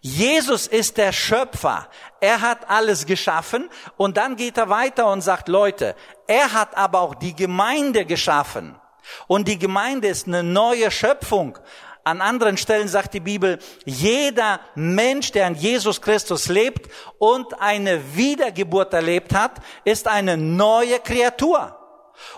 Jesus 0.00 0.66
ist 0.66 0.96
der 0.98 1.12
Schöpfer. 1.12 1.88
Er 2.20 2.40
hat 2.40 2.70
alles 2.70 3.06
geschaffen 3.06 3.68
und 3.96 4.16
dann 4.16 4.36
geht 4.36 4.58
er 4.58 4.68
weiter 4.68 5.10
und 5.10 5.22
sagt, 5.22 5.48
Leute, 5.48 5.96
er 6.26 6.52
hat 6.52 6.76
aber 6.76 7.00
auch 7.00 7.14
die 7.14 7.34
Gemeinde 7.34 8.04
geschaffen. 8.04 8.78
Und 9.26 9.48
die 9.48 9.58
Gemeinde 9.58 10.08
ist 10.08 10.26
eine 10.26 10.42
neue 10.42 10.90
Schöpfung. 10.90 11.58
An 12.04 12.22
anderen 12.22 12.56
Stellen 12.56 12.88
sagt 12.88 13.12
die 13.12 13.20
Bibel, 13.20 13.58
jeder 13.84 14.60
Mensch, 14.74 15.30
der 15.32 15.46
an 15.46 15.54
Jesus 15.54 16.00
Christus 16.00 16.48
lebt 16.48 16.90
und 17.18 17.60
eine 17.60 18.16
Wiedergeburt 18.16 18.94
erlebt 18.94 19.34
hat, 19.34 19.60
ist 19.84 20.08
eine 20.08 20.38
neue 20.38 21.00
Kreatur. 21.00 21.76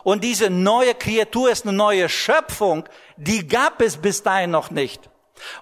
Und 0.03 0.25
diese 0.25 0.50
neue 0.50 0.95
Kreatur 0.95 1.50
ist 1.50 1.67
eine 1.67 1.77
neue 1.77 2.09
Schöpfung, 2.09 2.89
die 3.17 3.47
gab 3.47 3.81
es 3.81 3.97
bis 3.97 4.23
dahin 4.23 4.50
noch 4.50 4.71
nicht. 4.71 5.09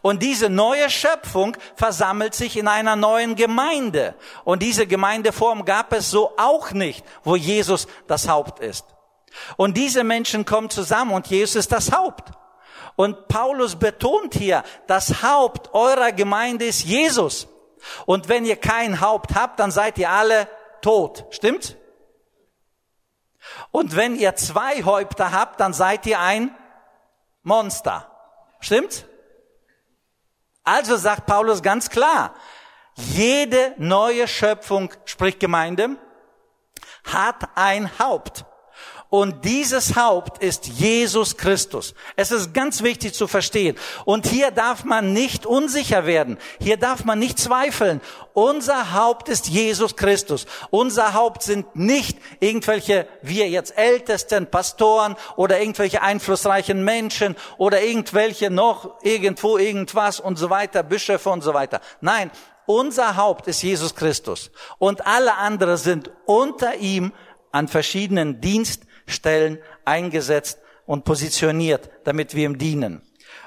Und 0.02 0.22
diese 0.22 0.48
neue 0.48 0.90
Schöpfung 0.90 1.56
versammelt 1.76 2.34
sich 2.34 2.56
in 2.56 2.66
einer 2.66 2.96
neuen 2.96 3.36
Gemeinde. 3.36 4.14
Und 4.44 4.62
diese 4.62 4.86
Gemeindeform 4.86 5.64
gab 5.64 5.92
es 5.92 6.10
so 6.10 6.32
auch 6.36 6.72
nicht, 6.72 7.04
wo 7.22 7.36
Jesus 7.36 7.86
das 8.06 8.28
Haupt 8.28 8.60
ist. 8.60 8.86
Und 9.56 9.76
diese 9.76 10.04
Menschen 10.04 10.44
kommen 10.44 10.70
zusammen 10.70 11.12
und 11.12 11.26
Jesus 11.28 11.56
ist 11.56 11.72
das 11.72 11.92
Haupt. 11.92 12.32
Und 12.96 13.28
Paulus 13.28 13.76
betont 13.76 14.34
hier, 14.34 14.64
das 14.86 15.22
Haupt 15.22 15.72
eurer 15.72 16.12
Gemeinde 16.12 16.64
ist 16.64 16.84
Jesus. 16.84 17.46
Und 18.06 18.28
wenn 18.28 18.44
ihr 18.44 18.56
kein 18.56 19.00
Haupt 19.00 19.34
habt, 19.34 19.60
dann 19.60 19.70
seid 19.70 19.98
ihr 19.98 20.10
alle 20.10 20.48
tot. 20.80 21.26
Stimmt's? 21.30 21.76
Und 23.70 23.96
wenn 23.96 24.16
ihr 24.16 24.34
zwei 24.36 24.82
Häupter 24.82 25.32
habt, 25.32 25.60
dann 25.60 25.72
seid 25.72 26.06
ihr 26.06 26.20
ein 26.20 26.54
Monster. 27.42 28.10
Stimmt's? 28.60 29.04
Also 30.64 30.96
sagt 30.96 31.26
Paulus 31.26 31.62
ganz 31.62 31.88
klar, 31.88 32.34
jede 32.94 33.74
neue 33.78 34.26
Schöpfung, 34.28 34.92
sprich 35.04 35.38
Gemeinde, 35.38 35.96
hat 37.04 37.48
ein 37.54 37.98
Haupt. 37.98 38.44
Und 39.10 39.46
dieses 39.46 39.96
Haupt 39.96 40.42
ist 40.42 40.66
Jesus 40.66 41.38
Christus. 41.38 41.94
Es 42.16 42.30
ist 42.30 42.52
ganz 42.52 42.82
wichtig 42.82 43.14
zu 43.14 43.26
verstehen. 43.26 43.74
Und 44.04 44.26
hier 44.26 44.50
darf 44.50 44.84
man 44.84 45.14
nicht 45.14 45.46
unsicher 45.46 46.04
werden. 46.04 46.36
Hier 46.60 46.76
darf 46.76 47.06
man 47.06 47.18
nicht 47.18 47.38
zweifeln. 47.38 48.02
Unser 48.34 48.92
Haupt 48.92 49.30
ist 49.30 49.48
Jesus 49.48 49.96
Christus. 49.96 50.44
Unser 50.68 51.14
Haupt 51.14 51.42
sind 51.42 51.74
nicht 51.74 52.18
irgendwelche, 52.40 53.08
wir 53.22 53.48
jetzt 53.48 53.78
Ältesten, 53.78 54.46
Pastoren 54.46 55.16
oder 55.36 55.58
irgendwelche 55.58 56.02
einflussreichen 56.02 56.84
Menschen 56.84 57.34
oder 57.56 57.82
irgendwelche 57.82 58.50
noch 58.50 59.02
irgendwo 59.02 59.56
irgendwas 59.56 60.20
und 60.20 60.36
so 60.36 60.50
weiter, 60.50 60.82
Bischöfe 60.82 61.30
und 61.30 61.42
so 61.42 61.54
weiter. 61.54 61.80
Nein, 62.02 62.30
unser 62.66 63.16
Haupt 63.16 63.46
ist 63.46 63.62
Jesus 63.62 63.94
Christus. 63.94 64.50
Und 64.76 65.06
alle 65.06 65.34
anderen 65.36 65.78
sind 65.78 66.10
unter 66.26 66.76
ihm 66.76 67.14
an 67.50 67.68
verschiedenen 67.68 68.42
Dienst 68.42 68.82
Stellen 69.08 69.58
eingesetzt 69.84 70.58
und 70.86 71.04
positioniert, 71.04 71.90
damit 72.04 72.34
wir 72.34 72.46
ihm 72.46 72.58
dienen. 72.58 73.02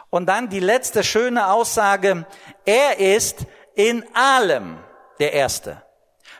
Und 0.10 0.26
dann 0.28 0.50
die 0.50 0.60
letzte 0.60 1.04
schöne 1.04 1.48
Aussage, 1.52 2.26
er 2.66 3.00
ist 3.00 3.46
in 3.76 4.04
allem 4.14 4.78
der 5.20 5.34
Erste. 5.34 5.82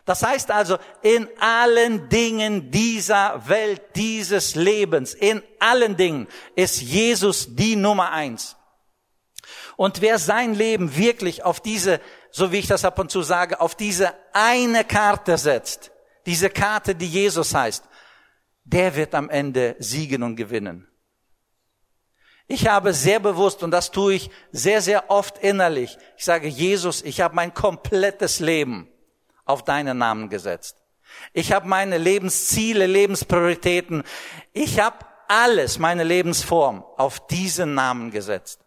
Das 0.06 0.24
heißt 0.24 0.52
also, 0.52 0.78
in 1.02 1.28
allen 1.40 2.10
Dingen 2.10 2.72
dieser 2.72 3.48
Welt, 3.48 3.82
dieses 3.96 4.56
Lebens, 4.56 5.14
in 5.14 5.42
allen 5.60 5.96
Dingen 5.96 6.28
ist 6.56 6.82
Jesus 6.82 7.56
die 7.56 7.76
Nummer 7.76 8.12
eins. 8.12 8.58
Und 9.78 10.02
wer 10.02 10.20
sein 10.20 10.54
Leben 10.54 10.96
wirklich 10.96 11.44
auf 11.44 11.60
diese, 11.60 12.02
so 12.32 12.52
wie 12.52 12.60
ich 12.60 12.68
das 12.68 12.84
ab 12.84 13.00
und 13.00 13.10
zu 13.12 13.22
sage, 13.22 13.62
auf 13.62 13.76
diese 13.76 14.14
eine 14.34 14.84
Karte 14.84 15.38
setzt, 15.38 15.92
diese 16.26 16.50
Karte, 16.50 16.94
die 16.94 17.08
Jesus 17.08 17.54
heißt, 17.54 17.84
der 18.64 18.96
wird 18.96 19.16
am 19.16 19.30
Ende 19.30 19.76
siegen 19.80 20.24
und 20.24 20.36
gewinnen. 20.36 20.88
Ich 22.48 22.68
habe 22.68 22.94
sehr 22.94 23.20
bewusst, 23.20 23.64
und 23.64 23.72
das 23.72 23.92
tue 23.92 24.16
ich 24.16 24.30
sehr, 24.52 24.82
sehr 24.82 25.10
oft 25.10 25.38
innerlich, 25.38 25.98
ich 26.18 26.26
sage, 26.26 26.48
Jesus, 26.48 27.02
ich 27.02 27.22
habe 27.22 27.36
mein 27.36 27.54
komplettes 27.54 28.40
Leben 28.40 28.90
auf 29.46 29.64
deinen 29.64 29.98
Namen 29.98 30.30
gesetzt. 30.30 30.84
Ich 31.34 31.52
habe 31.54 31.68
meine 31.68 31.98
Lebensziele, 31.98 32.88
Lebensprioritäten, 32.88 34.04
ich 34.54 34.80
habe 34.80 34.98
alles, 35.28 35.80
meine 35.80 36.04
Lebensform 36.04 36.84
auf 36.98 37.26
diesen 37.28 37.74
Namen 37.74 38.12
gesetzt. 38.12 38.60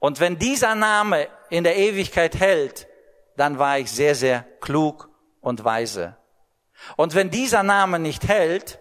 Und 0.00 0.20
wenn 0.20 0.38
dieser 0.38 0.74
Name 0.74 1.28
in 1.50 1.64
der 1.64 1.76
Ewigkeit 1.76 2.38
hält, 2.38 2.88
dann 3.36 3.58
war 3.58 3.78
ich 3.78 3.90
sehr, 3.90 4.14
sehr 4.14 4.42
klug 4.60 5.08
und 5.40 5.64
weise. 5.64 6.16
Und 6.96 7.14
wenn 7.14 7.30
dieser 7.30 7.62
Name 7.62 7.98
nicht 7.98 8.26
hält, 8.26 8.80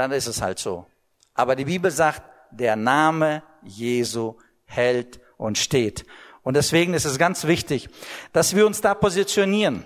dann 0.00 0.12
ist 0.12 0.26
es 0.26 0.40
halt 0.40 0.58
so. 0.58 0.86
Aber 1.34 1.54
die 1.54 1.66
Bibel 1.66 1.90
sagt, 1.90 2.22
der 2.50 2.74
Name 2.74 3.42
Jesu 3.62 4.36
hält 4.64 5.20
und 5.36 5.58
steht. 5.58 6.06
Und 6.42 6.54
deswegen 6.54 6.94
ist 6.94 7.04
es 7.04 7.18
ganz 7.18 7.46
wichtig, 7.46 7.90
dass 8.32 8.56
wir 8.56 8.66
uns 8.66 8.80
da 8.80 8.94
positionieren. 8.94 9.84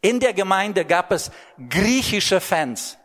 In 0.00 0.20
der 0.20 0.32
Gemeinde 0.32 0.86
gab 0.86 1.12
es 1.12 1.30
griechische 1.68 2.40
Fans. 2.40 2.96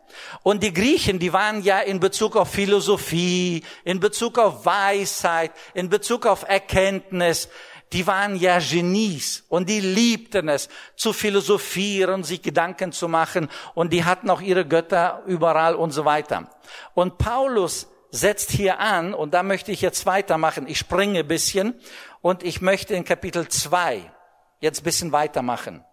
Und 0.41 0.63
die 0.63 0.73
Griechen, 0.73 1.19
die 1.19 1.33
waren 1.33 1.63
ja 1.63 1.79
in 1.79 1.99
Bezug 1.99 2.37
auf 2.37 2.49
Philosophie, 2.49 3.63
in 3.83 3.99
Bezug 3.99 4.39
auf 4.39 4.65
Weisheit, 4.65 5.51
in 5.73 5.89
Bezug 5.89 6.25
auf 6.25 6.47
Erkenntnis, 6.47 7.49
die 7.93 8.07
waren 8.07 8.35
ja 8.35 8.59
Genies 8.59 9.43
und 9.49 9.67
die 9.67 9.81
liebten 9.81 10.47
es 10.47 10.69
zu 10.95 11.13
philosophieren, 11.13 12.23
sich 12.23 12.41
Gedanken 12.41 12.91
zu 12.91 13.07
machen 13.07 13.49
und 13.73 13.91
die 13.91 14.05
hatten 14.05 14.29
auch 14.29 14.41
ihre 14.41 14.65
Götter 14.65 15.23
überall 15.25 15.75
und 15.75 15.91
so 15.91 16.05
weiter. 16.05 16.49
Und 16.93 17.17
Paulus 17.17 17.87
setzt 18.11 18.51
hier 18.51 18.79
an 18.79 19.13
und 19.13 19.33
da 19.33 19.43
möchte 19.43 19.71
ich 19.71 19.81
jetzt 19.81 20.05
weitermachen. 20.05 20.67
Ich 20.67 20.77
springe 20.77 21.23
bisschen 21.23 21.79
und 22.21 22.43
ich 22.43 22.61
möchte 22.61 22.93
in 22.93 23.03
Kapitel 23.03 23.47
2 23.47 24.11
jetzt 24.59 24.83
bisschen 24.83 25.11
weitermachen. 25.11 25.83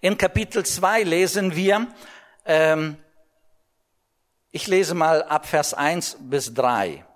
In 0.00 0.16
Kapitel 0.16 0.64
2 0.64 1.02
lesen 1.02 1.56
wir, 1.56 1.86
ähm, 2.44 2.96
ich 4.50 4.66
lese 4.66 4.94
mal 4.94 5.22
ab 5.22 5.46
Vers 5.46 5.74
1 5.74 6.18
bis 6.20 6.54
3. 6.54 7.07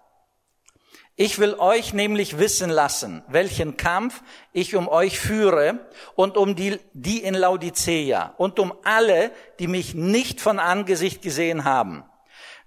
Ich 1.14 1.38
will 1.38 1.54
euch 1.54 1.92
nämlich 1.92 2.38
wissen 2.38 2.70
lassen, 2.70 3.22
welchen 3.28 3.76
Kampf 3.76 4.22
ich 4.52 4.74
um 4.74 4.88
euch 4.88 5.20
führe 5.20 5.86
und 6.14 6.38
um 6.38 6.56
die, 6.56 6.80
die 6.94 7.22
in 7.22 7.34
Laodicea 7.34 8.34
und 8.38 8.58
um 8.58 8.72
alle, 8.82 9.30
die 9.58 9.66
mich 9.66 9.94
nicht 9.94 10.40
von 10.40 10.58
Angesicht 10.58 11.20
gesehen 11.20 11.64
haben, 11.64 12.04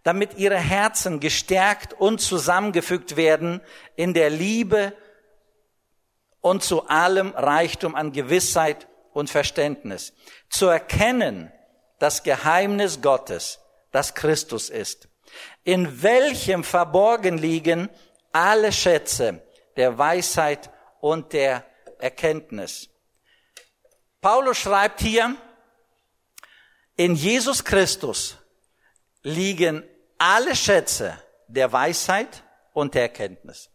damit 0.03 0.37
ihre 0.37 0.57
Herzen 0.57 1.19
gestärkt 1.19 1.93
und 1.93 2.21
zusammengefügt 2.21 3.17
werden 3.17 3.61
in 3.95 4.13
der 4.13 4.29
Liebe 4.29 4.93
und 6.39 6.61
zu 6.61 6.87
allem 6.87 7.31
Reichtum 7.31 7.95
an 7.95 8.11
Gewissheit 8.11 8.87
und 9.11 9.31
Verständnis, 9.31 10.13
zu 10.49 10.67
erkennen 10.67 11.51
das 11.97 12.21
Geheimnis 12.21 13.01
Gottes, 13.01 13.59
das 13.91 14.13
Christus 14.13 14.69
ist, 14.69 15.07
in 15.63 16.03
welchem 16.03 16.63
verborgen 16.63 17.39
liegen 17.39 17.89
alle 18.35 18.73
Schätze 18.73 19.41
der 19.77 19.97
Weisheit 19.97 20.69
und 20.99 21.31
der 21.31 21.65
Erkenntnis. 21.99 22.89
Paulus 24.19 24.57
schreibt 24.57 24.99
hier, 24.99 25.37
in 26.97 27.15
Jesus 27.15 27.63
Christus 27.63 28.37
liegen 29.23 29.83
alle 30.17 30.53
Schätze 30.53 31.17
der 31.47 31.71
Weisheit 31.71 32.43
und 32.73 32.93
der 32.93 33.03
Erkenntnis. 33.03 33.69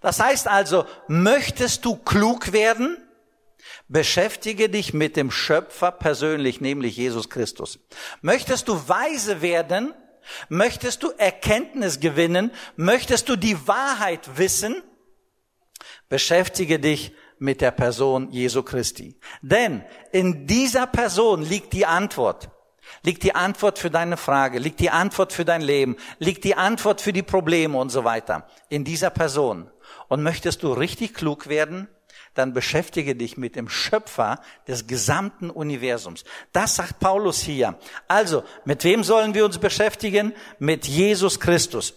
Das 0.00 0.20
heißt 0.20 0.48
also, 0.48 0.86
möchtest 1.06 1.84
du 1.84 1.96
klug 1.96 2.52
werden? 2.52 2.96
Beschäftige 3.88 4.70
dich 4.70 4.94
mit 4.94 5.16
dem 5.16 5.30
Schöpfer 5.30 5.92
persönlich, 5.92 6.62
nämlich 6.62 6.96
Jesus 6.96 7.28
Christus. 7.28 7.78
Möchtest 8.22 8.68
du 8.68 8.88
weise 8.88 9.42
werden? 9.42 9.92
Möchtest 10.48 11.02
du 11.02 11.10
Erkenntnis 11.16 12.00
gewinnen? 12.00 12.50
Möchtest 12.76 13.28
du 13.28 13.36
die 13.36 13.66
Wahrheit 13.66 14.36
wissen? 14.36 14.82
Beschäftige 16.08 16.78
dich 16.78 17.12
mit 17.38 17.60
der 17.60 17.70
Person 17.70 18.30
Jesu 18.30 18.62
Christi. 18.62 19.16
Denn 19.42 19.84
in 20.12 20.46
dieser 20.46 20.86
Person 20.86 21.42
liegt 21.42 21.72
die 21.72 21.86
Antwort. 21.86 22.50
Liegt 23.02 23.22
die 23.22 23.34
Antwort 23.34 23.78
für 23.78 23.90
deine 23.90 24.16
Frage, 24.16 24.58
liegt 24.58 24.80
die 24.80 24.90
Antwort 24.90 25.34
für 25.34 25.44
dein 25.44 25.60
Leben, 25.60 25.96
liegt 26.18 26.44
die 26.44 26.54
Antwort 26.54 27.02
für 27.02 27.12
die 27.12 27.22
Probleme 27.22 27.76
und 27.76 27.90
so 27.90 28.04
weiter. 28.04 28.46
In 28.70 28.82
dieser 28.84 29.10
Person. 29.10 29.70
Und 30.08 30.22
möchtest 30.22 30.62
du 30.62 30.72
richtig 30.72 31.14
klug 31.14 31.48
werden? 31.48 31.88
Dann 32.38 32.54
beschäftige 32.54 33.16
dich 33.16 33.36
mit 33.36 33.56
dem 33.56 33.68
Schöpfer 33.68 34.40
des 34.66 34.86
gesamten 34.86 35.50
Universums. 35.50 36.24
Das 36.52 36.76
sagt 36.76 37.00
Paulus 37.00 37.40
hier. 37.40 37.78
Also, 38.06 38.44
mit 38.64 38.84
wem 38.84 39.02
sollen 39.04 39.34
wir 39.34 39.44
uns 39.44 39.58
beschäftigen? 39.58 40.32
Mit 40.58 40.86
Jesus 40.86 41.40
Christus. 41.40 41.94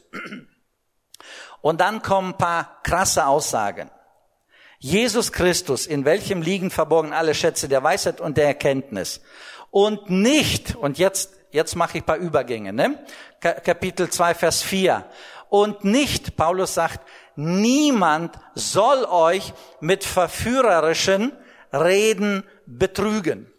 Und 1.62 1.80
dann 1.80 2.02
kommen 2.02 2.34
ein 2.34 2.38
paar 2.38 2.82
krasse 2.84 3.28
Aussagen. 3.28 3.92
Jesus 4.80 5.32
Christus, 5.32 5.86
in 5.86 6.06
welchem 6.06 6.42
liegen 6.42 6.72
verborgen 6.72 7.14
alle 7.14 7.36
Schätze 7.36 7.70
der 7.70 7.84
Weisheit 7.84 8.20
und 8.20 8.36
der 8.36 8.48
Erkenntnis. 8.48 9.22
Und 9.70 10.10
nicht, 10.10 10.76
und 10.76 10.98
jetzt, 10.98 11.36
jetzt 11.52 11.76
mache 11.76 12.00
ich 12.00 12.04
ein 12.04 12.08
paar 12.08 12.18
Übergänge, 12.18 12.74
ne? 12.74 13.06
Kapitel 13.40 14.10
2, 14.10 14.34
Vers 14.34 14.64
4. 14.64 15.06
Und 15.50 15.84
nicht, 15.84 16.36
Paulus 16.36 16.74
sagt, 16.74 17.02
niemand 17.36 18.38
soll 18.56 19.06
euch 19.06 19.54
mit 19.80 20.04
verführerischen 20.04 21.32
Reden 21.74 22.44
betrügen. 22.66 23.52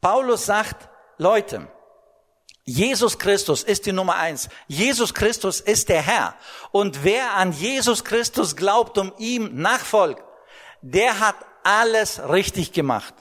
Paulus 0.00 0.46
sagt, 0.46 0.88
Leute, 1.18 1.68
Jesus 2.64 3.18
Christus 3.18 3.62
ist 3.62 3.86
die 3.86 3.92
Nummer 3.92 4.16
eins. 4.16 4.48
Jesus 4.66 5.14
Christus 5.14 5.60
ist 5.60 5.88
der 5.88 6.02
Herr. 6.02 6.34
Und 6.72 7.04
wer 7.04 7.34
an 7.34 7.52
Jesus 7.52 8.04
Christus 8.04 8.56
glaubt 8.56 8.98
und 8.98 9.14
ihm 9.18 9.54
nachfolgt, 9.54 10.22
der 10.82 11.20
hat 11.20 11.36
alles 11.62 12.20
richtig 12.28 12.72
gemacht. 12.72 13.14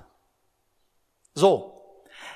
So. 1.34 1.72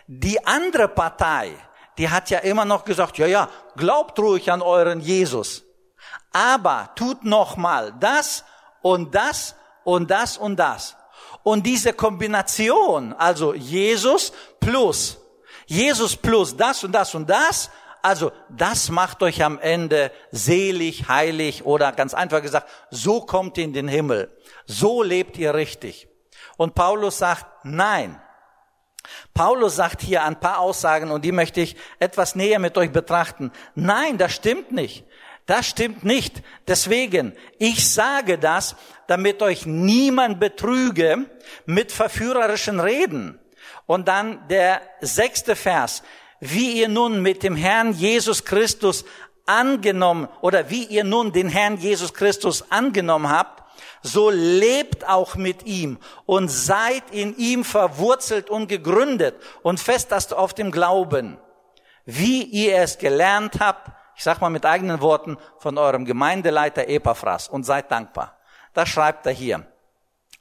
Die 0.07 0.45
andere 0.45 0.87
Partei, 0.87 1.55
die 1.97 2.09
hat 2.09 2.29
ja 2.29 2.39
immer 2.39 2.65
noch 2.65 2.85
gesagt, 2.85 3.17
ja, 3.17 3.27
ja, 3.27 3.49
glaubt 3.75 4.17
ruhig 4.19 4.51
an 4.51 4.61
euren 4.61 4.99
Jesus. 4.99 5.63
Aber 6.31 6.91
tut 6.95 7.23
noch 7.23 7.57
mal 7.57 7.93
das 7.99 8.43
und 8.81 9.13
das 9.15 9.55
und 9.83 10.09
das 10.11 10.37
und 10.37 10.57
das. 10.57 10.95
Und 11.43 11.65
diese 11.65 11.93
Kombination, 11.93 13.13
also 13.13 13.53
Jesus 13.53 14.31
plus, 14.59 15.17
Jesus 15.65 16.15
plus 16.15 16.55
das 16.55 16.83
und 16.83 16.91
das 16.91 17.15
und 17.15 17.29
das, 17.29 17.69
also 18.01 18.31
das 18.49 18.89
macht 18.89 19.21
euch 19.23 19.43
am 19.43 19.59
Ende 19.59 20.11
selig, 20.31 21.07
heilig 21.09 21.65
oder 21.65 21.91
ganz 21.91 22.13
einfach 22.13 22.41
gesagt, 22.41 22.69
so 22.91 23.21
kommt 23.21 23.57
ihr 23.57 23.65
in 23.65 23.73
den 23.73 23.87
Himmel. 23.87 24.35
So 24.65 25.03
lebt 25.03 25.37
ihr 25.37 25.53
richtig. 25.53 26.07
Und 26.57 26.75
Paulus 26.75 27.17
sagt, 27.17 27.45
nein. 27.63 28.21
Paulus 29.33 29.75
sagt 29.75 30.01
hier 30.01 30.23
ein 30.23 30.39
paar 30.39 30.59
Aussagen 30.59 31.11
und 31.11 31.23
die 31.23 31.31
möchte 31.31 31.61
ich 31.61 31.75
etwas 31.99 32.35
näher 32.35 32.59
mit 32.59 32.77
euch 32.77 32.91
betrachten. 32.91 33.51
Nein, 33.75 34.17
das 34.17 34.33
stimmt 34.33 34.71
nicht. 34.71 35.05
Das 35.49 35.65
stimmt 35.65 36.03
nicht. 36.03 36.43
Deswegen, 36.67 37.33
ich 37.57 37.91
sage 37.91 38.37
das, 38.37 38.75
damit 39.07 39.41
euch 39.41 39.65
niemand 39.65 40.39
betrüge 40.39 41.25
mit 41.65 41.91
verführerischen 41.91 42.79
Reden. 42.79 43.39
Und 43.87 44.07
dann 44.07 44.47
der 44.49 44.79
sechste 45.01 45.55
Vers. 45.55 46.03
Wie 46.39 46.79
ihr 46.79 46.87
nun 46.87 47.23
mit 47.23 47.41
dem 47.41 47.55
Herrn 47.55 47.93
Jesus 47.93 48.45
Christus 48.45 49.05
angenommen 49.47 50.27
oder 50.41 50.69
wie 50.69 50.83
ihr 50.83 51.03
nun 51.03 51.31
den 51.31 51.49
Herrn 51.49 51.77
Jesus 51.77 52.13
Christus 52.13 52.71
angenommen 52.71 53.27
habt, 53.27 53.63
so 54.03 54.29
lebt 54.29 55.09
auch 55.09 55.35
mit 55.35 55.65
ihm 55.65 55.97
und 56.27 56.49
seid 56.49 57.09
in 57.09 57.35
ihm 57.37 57.63
verwurzelt 57.63 58.51
und 58.51 58.67
gegründet 58.67 59.35
und 59.63 59.79
fest 59.79 60.13
auf 60.31 60.53
dem 60.53 60.69
Glauben, 60.69 61.39
wie 62.05 62.43
ihr 62.43 62.77
es 62.77 62.99
gelernt 62.99 63.59
habt, 63.59 63.98
ich 64.19 64.25
sag 64.25 64.41
mal 64.41 64.49
mit 64.49 64.65
eigenen 64.65 64.99
Worten, 64.99 65.37
von 65.59 65.77
eurem 65.77 66.03
Gemeindeleiter 66.03 66.89
Epaphras 66.89 67.47
und 67.47 67.63
seid 67.63 67.89
dankbar. 67.89 68.37
Das 68.73 68.89
schreibt 68.89 69.25
er 69.25 69.31
hier. 69.31 69.65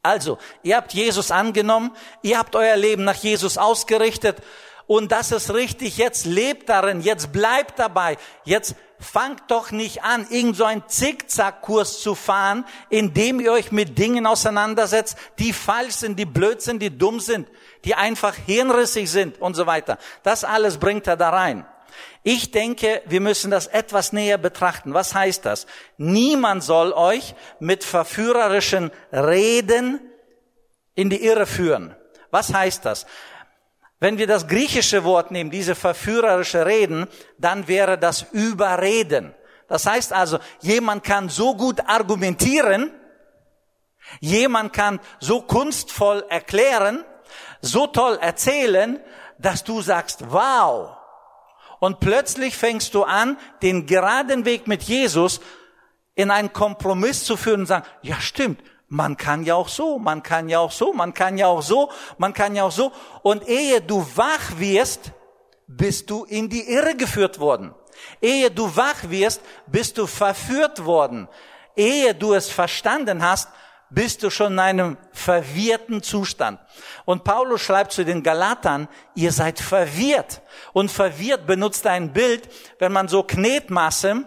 Also, 0.03 0.39
ihr 0.65 0.77
habt 0.77 0.93
Jesus 0.95 1.31
angenommen, 1.31 1.93
ihr 2.23 2.41
habt 2.41 2.57
euer 2.57 2.75
Leben 2.75 3.05
nach 3.05 3.15
Jesus 3.15 3.57
ausgerichtet 3.57 4.43
und 4.89 5.13
das 5.13 5.31
ist 5.31 5.55
richtig, 5.55 5.97
jetzt 5.97 6.27
lebt 6.27 6.69
darin, 6.69 7.03
jetzt 7.03 7.31
bleibt 7.31 7.79
dabei, 7.79 8.19
jetzt 8.43 8.75
fangt 8.99 9.43
doch 9.47 9.71
nicht 9.71 10.03
an, 10.03 10.27
irgend 10.29 10.57
so 10.57 10.65
einen 10.65 10.83
Zickzackkurs 10.89 12.01
zu 12.01 12.17
fahren, 12.17 12.65
indem 12.89 13.39
ihr 13.39 13.53
euch 13.53 13.71
mit 13.71 13.97
Dingen 13.97 14.27
auseinandersetzt, 14.27 15.17
die 15.39 15.53
falsch 15.53 15.95
sind, 15.95 16.19
die 16.19 16.27
blöd 16.27 16.63
sind, 16.63 16.83
die 16.83 16.99
dumm 16.99 17.21
sind, 17.21 17.49
die 17.85 17.95
einfach 17.95 18.35
hirnrissig 18.35 19.09
sind 19.09 19.41
und 19.41 19.55
so 19.55 19.67
weiter. 19.67 19.99
Das 20.25 20.43
alles 20.43 20.79
bringt 20.79 21.07
er 21.07 21.17
da 21.17 21.31
rein. 21.31 21.65
Ich 22.23 22.51
denke, 22.51 23.03
wir 23.07 23.21
müssen 23.21 23.51
das 23.51 23.67
etwas 23.67 24.13
näher 24.13 24.39
betrachten. 24.39 24.95
Was 24.95 25.15
heißt 25.15 25.45
das? 25.45 25.67
Niemand 25.97 26.63
soll 26.63 26.93
euch 26.93 27.35
mit 27.61 27.85
verführerischen 27.85 28.91
Reden 29.13 30.01
in 30.95 31.11
die 31.11 31.25
Irre 31.25 31.47
führen. 31.47 31.95
Was 32.31 32.53
heißt 32.53 32.85
das? 32.85 33.07
Wenn 34.01 34.19
wir 34.19 34.27
das 34.27 34.47
griechische 34.47 35.05
Wort 35.05 35.31
nehmen, 35.31 35.51
diese 35.51 35.75
verführerische 35.75 36.67
Reden, 36.67 37.09
dann 37.39 37.67
wäre 37.67 37.99
das 37.99 38.27
Überreden. 38.33 39.35
Das 39.69 39.87
heißt 39.87 40.13
also, 40.13 40.39
jemand 40.61 41.05
kann 41.05 41.29
so 41.29 41.55
gut 41.55 41.81
argumentieren, 41.87 42.93
jemand 44.21 44.73
kann 44.73 45.01
so 45.21 45.43
kunstvoll 45.43 46.25
erklären, 46.29 47.05
so 47.61 47.87
toll 47.87 48.19
erzählen, 48.21 49.01
dass 49.39 49.65
du 49.65 49.83
sagst, 49.83 50.31
wow, 50.31 50.98
und 51.81 52.01
plötzlich 52.01 52.57
fängst 52.57 52.95
du 52.95 53.05
an, 53.05 53.39
den 53.63 53.87
geraden 53.87 54.45
Weg 54.45 54.67
mit 54.67 54.83
Jesus 54.83 55.41
in 56.15 56.31
einen 56.31 56.53
Kompromiss 56.53 57.25
zu 57.25 57.37
führen 57.37 57.61
und 57.61 57.67
sagen, 57.67 57.87
ja 58.03 58.21
stimmt, 58.21 58.63
man 58.89 59.17
kann 59.17 59.45
ja 59.45 59.55
auch 59.55 59.69
so, 59.69 59.99
man 59.99 60.23
kann 60.23 60.49
ja 60.49 60.59
auch 60.59 60.73
so, 60.73 60.93
man 60.93 61.15
kann 61.15 61.39
ja 61.39 61.47
auch 61.47 61.63
so, 61.63 61.91
man 62.17 62.33
kann 62.33 62.57
ja 62.57 62.65
auch 62.65 62.73
so. 62.73 62.91
Und 63.23 63.47
ehe 63.47 63.81
du 63.81 64.05
wach 64.17 64.59
wirst, 64.59 65.13
bist 65.67 66.09
du 66.11 66.25
in 66.25 66.49
die 66.49 66.69
Irre 66.69 66.97
geführt 66.97 67.39
worden. 67.39 67.75
Ehe 68.23 68.51
du 68.51 68.75
wach 68.75 69.11
wirst, 69.11 69.43
bist 69.67 69.99
du 69.99 70.07
verführt 70.07 70.85
worden. 70.85 71.29
Ehe 71.77 72.15
du 72.15 72.33
es 72.33 72.49
verstanden 72.49 73.23
hast, 73.23 73.49
bist 73.91 74.23
du 74.23 74.31
schon 74.31 74.53
in 74.55 74.59
einem 74.59 74.97
verwirrten 75.13 76.03
Zustand. 76.03 76.61
Und 77.05 77.25
Paulus 77.25 77.63
schreibt 77.63 77.93
zu 77.93 78.05
den 78.05 78.23
Galatern, 78.23 78.89
ihr 79.15 79.33
seid 79.33 79.61
verwirrt. 79.61 80.43
Und 80.73 80.91
verwirrt 80.91 81.47
benutzt 81.47 81.87
ein 81.87 82.13
Bild, 82.13 82.49
wenn 82.79 82.93
man 82.93 83.09
so 83.09 83.23
Knetmasse, 83.23 84.25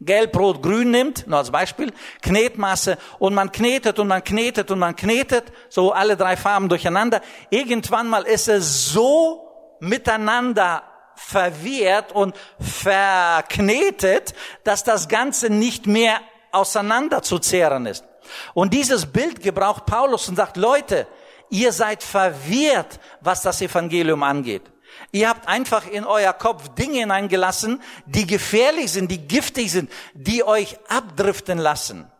Gelb, 0.00 0.36
Rot, 0.36 0.62
Grün 0.62 0.90
nimmt, 0.90 1.26
nur 1.26 1.38
als 1.38 1.50
Beispiel, 1.50 1.92
Knetmasse, 2.22 2.98
und 3.18 3.34
man 3.34 3.52
knetet 3.52 3.98
und 3.98 4.08
man 4.08 4.24
knetet 4.24 4.70
und 4.70 4.78
man 4.78 4.96
knetet, 4.96 5.52
so 5.68 5.92
alle 5.92 6.16
drei 6.16 6.36
Farben 6.36 6.68
durcheinander. 6.68 7.20
Irgendwann 7.50 8.08
mal 8.08 8.22
ist 8.24 8.48
es 8.48 8.90
so 8.90 9.76
miteinander 9.80 10.82
verwirrt 11.14 12.12
und 12.12 12.34
verknetet, 12.60 14.34
dass 14.64 14.84
das 14.84 15.08
Ganze 15.08 15.50
nicht 15.50 15.86
mehr 15.86 16.20
auseinanderzuzehren 16.52 17.86
ist. 17.86 18.04
Und 18.54 18.74
dieses 18.74 19.06
Bild 19.06 19.42
gebraucht 19.42 19.86
Paulus 19.86 20.28
und 20.28 20.36
sagt, 20.36 20.56
Leute, 20.56 21.06
ihr 21.50 21.72
seid 21.72 22.02
verwirrt, 22.02 23.00
was 23.20 23.42
das 23.42 23.60
Evangelium 23.60 24.22
angeht. 24.22 24.62
Ihr 25.12 25.28
habt 25.28 25.48
einfach 25.48 25.86
in 25.86 26.04
euer 26.04 26.32
Kopf 26.32 26.68
Dinge 26.74 27.00
hineingelassen, 27.00 27.82
die 28.06 28.26
gefährlich 28.26 28.92
sind, 28.92 29.10
die 29.10 29.26
giftig 29.26 29.70
sind, 29.70 29.90
die 30.14 30.44
euch 30.44 30.78
abdriften 30.88 31.58
lassen. 31.58 32.10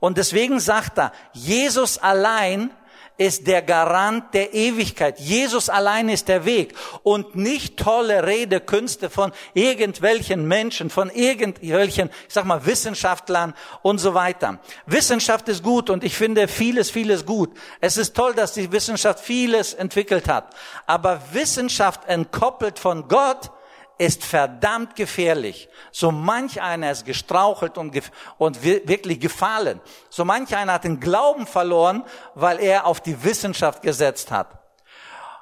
Und 0.00 0.18
deswegen 0.18 0.60
sagt 0.60 0.98
er, 0.98 1.12
Jesus 1.32 1.98
allein 1.98 2.70
ist 3.16 3.46
der 3.46 3.62
Garant 3.62 4.34
der 4.34 4.54
Ewigkeit. 4.54 5.20
Jesus 5.20 5.68
allein 5.68 6.08
ist 6.08 6.28
der 6.28 6.44
Weg 6.44 6.74
und 7.02 7.36
nicht 7.36 7.76
tolle 7.76 8.26
Redekünste 8.26 9.08
von 9.08 9.32
irgendwelchen 9.52 10.46
Menschen, 10.48 10.90
von 10.90 11.10
irgendwelchen, 11.10 12.10
ich 12.26 12.34
sag 12.34 12.44
mal, 12.44 12.66
Wissenschaftlern 12.66 13.54
und 13.82 13.98
so 13.98 14.14
weiter. 14.14 14.58
Wissenschaft 14.86 15.48
ist 15.48 15.62
gut 15.62 15.90
und 15.90 16.02
ich 16.02 16.16
finde 16.16 16.48
vieles, 16.48 16.90
vieles 16.90 17.24
gut. 17.24 17.50
Es 17.80 17.96
ist 17.96 18.16
toll, 18.16 18.34
dass 18.34 18.52
die 18.52 18.72
Wissenschaft 18.72 19.20
vieles 19.20 19.74
entwickelt 19.74 20.28
hat. 20.28 20.54
Aber 20.86 21.22
Wissenschaft 21.32 22.06
entkoppelt 22.06 22.78
von 22.78 23.06
Gott 23.06 23.50
ist 23.98 24.24
verdammt 24.24 24.96
gefährlich. 24.96 25.68
So 25.92 26.10
manch 26.10 26.60
einer 26.60 26.90
ist 26.90 27.04
gestrauchelt 27.04 27.78
und, 27.78 28.00
und 28.38 28.62
wirklich 28.62 29.20
gefallen. 29.20 29.80
So 30.10 30.24
manch 30.24 30.56
einer 30.56 30.74
hat 30.74 30.84
den 30.84 31.00
Glauben 31.00 31.46
verloren, 31.46 32.04
weil 32.34 32.60
er 32.60 32.86
auf 32.86 33.00
die 33.00 33.22
Wissenschaft 33.22 33.82
gesetzt 33.82 34.30
hat. 34.30 34.58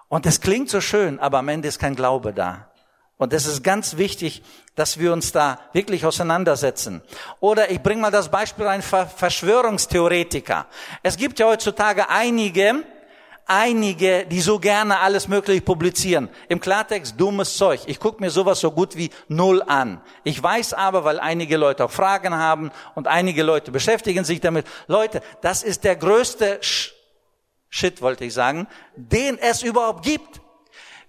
Und 0.08 0.26
das 0.26 0.40
klingt 0.40 0.68
so 0.68 0.80
schön, 0.80 1.18
aber 1.18 1.38
am 1.38 1.48
Ende 1.48 1.68
ist 1.68 1.78
kein 1.78 1.94
Glaube 1.94 2.34
da. 2.34 2.68
Und 3.16 3.32
es 3.32 3.46
ist 3.46 3.62
ganz 3.62 3.96
wichtig, 3.96 4.42
dass 4.74 4.98
wir 4.98 5.12
uns 5.12 5.32
da 5.32 5.58
wirklich 5.72 6.04
auseinandersetzen. 6.04 7.02
Oder 7.40 7.70
ich 7.70 7.80
bringe 7.80 8.02
mal 8.02 8.10
das 8.10 8.30
Beispiel 8.30 8.66
ein 8.66 8.82
Verschwörungstheoretiker. 8.82 10.66
Es 11.02 11.16
gibt 11.16 11.38
ja 11.38 11.46
heutzutage 11.46 12.08
einige, 12.08 12.84
einige, 13.46 14.26
die 14.26 14.40
so 14.40 14.59
gerne 14.59 15.00
alles 15.00 15.28
Mögliche 15.28 15.61
publizieren. 15.61 16.28
Im 16.48 16.61
Klartext 16.61 17.14
dummes 17.18 17.57
Zeug. 17.57 17.81
Ich 17.87 18.00
gucke 18.00 18.22
mir 18.22 18.31
sowas 18.31 18.61
so 18.61 18.70
gut 18.70 18.96
wie 18.96 19.11
null 19.28 19.62
an. 19.62 20.00
Ich 20.24 20.42
weiß 20.42 20.74
aber, 20.74 21.05
weil 21.05 21.20
einige 21.20 21.57
Leute 21.57 21.85
auch 21.85 21.90
Fragen 21.90 22.35
haben 22.35 22.70
und 22.94 23.09
einige 23.09 23.42
Leute 23.42 23.70
beschäftigen 23.70 24.24
sich 24.24 24.40
damit. 24.40 24.66
Leute, 24.87 25.22
das 25.40 25.62
ist 25.62 25.85
der 25.85 25.96
größte 25.96 26.59
Sch 26.62 26.92
Shit, 27.74 28.02
wollte 28.02 28.26
ich 28.26 28.35
sagen, 28.35 28.68
den 28.96 29.38
es 29.38 29.62
überhaupt 29.62 30.05
gibt. 30.05 30.42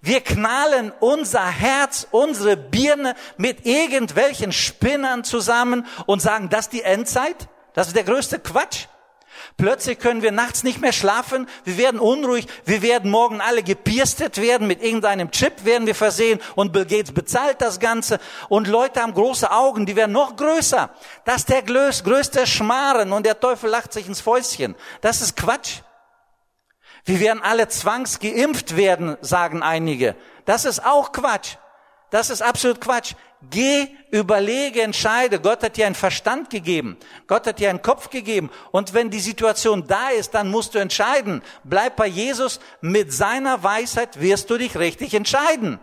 Wir 0.00 0.22
knallen 0.22 0.92
unser 1.00 1.46
Herz, 1.46 2.06
unsere 2.10 2.56
Birne 2.56 3.14
mit 3.36 3.66
irgendwelchen 3.66 4.50
Spinnern 4.50 5.24
zusammen 5.24 5.86
und 6.06 6.22
sagen, 6.22 6.48
das 6.48 6.66
ist 6.66 6.72
die 6.72 6.82
Endzeit? 6.82 7.48
Das 7.74 7.88
ist 7.88 7.96
der 7.96 8.04
größte 8.04 8.38
Quatsch. 8.38 8.86
Plötzlich 9.56 10.00
können 10.00 10.22
wir 10.22 10.32
nachts 10.32 10.64
nicht 10.64 10.80
mehr 10.80 10.92
schlafen, 10.92 11.48
wir 11.62 11.78
werden 11.78 12.00
unruhig, 12.00 12.48
wir 12.64 12.82
werden 12.82 13.08
morgen 13.08 13.40
alle 13.40 13.62
gepirstet 13.62 14.40
werden, 14.40 14.66
mit 14.66 14.82
irgendeinem 14.82 15.30
Chip 15.30 15.64
werden 15.64 15.86
wir 15.86 15.94
versehen 15.94 16.40
und 16.56 16.72
Bill 16.72 16.84
Gates 16.84 17.12
bezahlt 17.12 17.60
das 17.60 17.78
Ganze 17.78 18.18
und 18.48 18.66
Leute 18.66 19.00
haben 19.00 19.14
große 19.14 19.50
Augen, 19.52 19.86
die 19.86 19.94
werden 19.94 20.10
noch 20.10 20.34
größer. 20.34 20.90
Das 21.24 21.36
ist 21.36 21.50
der 21.50 21.62
größte 21.62 22.48
Schmarren 22.48 23.12
und 23.12 23.24
der 23.24 23.38
Teufel 23.38 23.70
lacht 23.70 23.92
sich 23.92 24.08
ins 24.08 24.20
Fäustchen. 24.20 24.74
Das 25.02 25.20
ist 25.20 25.36
Quatsch. 25.36 25.82
Wir 27.04 27.20
werden 27.20 27.42
alle 27.42 27.68
zwangsgeimpft 27.68 28.76
werden, 28.76 29.16
sagen 29.20 29.62
einige. 29.62 30.16
Das 30.46 30.64
ist 30.64 30.84
auch 30.84 31.12
Quatsch. 31.12 31.56
Das 32.10 32.30
ist 32.30 32.42
absolut 32.42 32.80
Quatsch. 32.80 33.14
Geh, 33.50 33.88
überlege, 34.10 34.82
entscheide. 34.82 35.40
Gott 35.40 35.62
hat 35.62 35.76
dir 35.76 35.86
einen 35.86 35.94
Verstand 35.94 36.50
gegeben. 36.50 36.96
Gott 37.26 37.46
hat 37.46 37.58
dir 37.58 37.70
einen 37.70 37.82
Kopf 37.82 38.10
gegeben. 38.10 38.50
Und 38.70 38.94
wenn 38.94 39.10
die 39.10 39.20
Situation 39.20 39.86
da 39.86 40.10
ist, 40.10 40.34
dann 40.34 40.50
musst 40.50 40.74
du 40.74 40.78
entscheiden. 40.78 41.42
Bleib 41.64 41.96
bei 41.96 42.06
Jesus. 42.06 42.60
Mit 42.80 43.12
seiner 43.12 43.62
Weisheit 43.62 44.20
wirst 44.20 44.50
du 44.50 44.58
dich 44.58 44.76
richtig 44.76 45.14
entscheiden. 45.14 45.78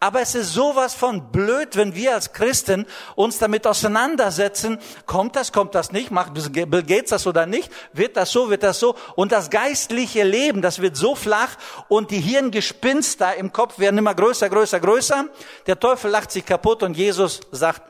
Aber 0.00 0.20
es 0.20 0.34
ist 0.34 0.52
sowas 0.52 0.94
von 0.94 1.30
blöd, 1.32 1.76
wenn 1.76 1.94
wir 1.94 2.14
als 2.14 2.32
Christen 2.32 2.86
uns 3.14 3.38
damit 3.38 3.66
auseinandersetzen. 3.66 4.78
Kommt 5.06 5.36
das, 5.36 5.52
kommt 5.52 5.74
das 5.74 5.92
nicht? 5.92 6.10
Macht 6.10 6.34
Bill 6.34 7.02
das 7.08 7.26
oder 7.26 7.46
nicht? 7.46 7.70
Wird 7.92 8.16
das 8.16 8.30
so, 8.30 8.50
wird 8.50 8.62
das 8.62 8.80
so? 8.80 8.94
Und 9.16 9.32
das 9.32 9.50
geistliche 9.50 10.24
Leben, 10.24 10.62
das 10.62 10.80
wird 10.80 10.96
so 10.96 11.14
flach 11.14 11.56
und 11.88 12.10
die 12.10 12.20
Hirngespinster 12.20 13.36
im 13.36 13.52
Kopf 13.52 13.78
werden 13.78 13.98
immer 13.98 14.14
größer, 14.14 14.48
größer, 14.48 14.80
größer. 14.80 15.26
Der 15.66 15.78
Teufel 15.78 16.10
lacht 16.10 16.30
sich 16.30 16.44
kaputt 16.44 16.82
und 16.82 16.96
Jesus 16.96 17.40
sagt, 17.50 17.82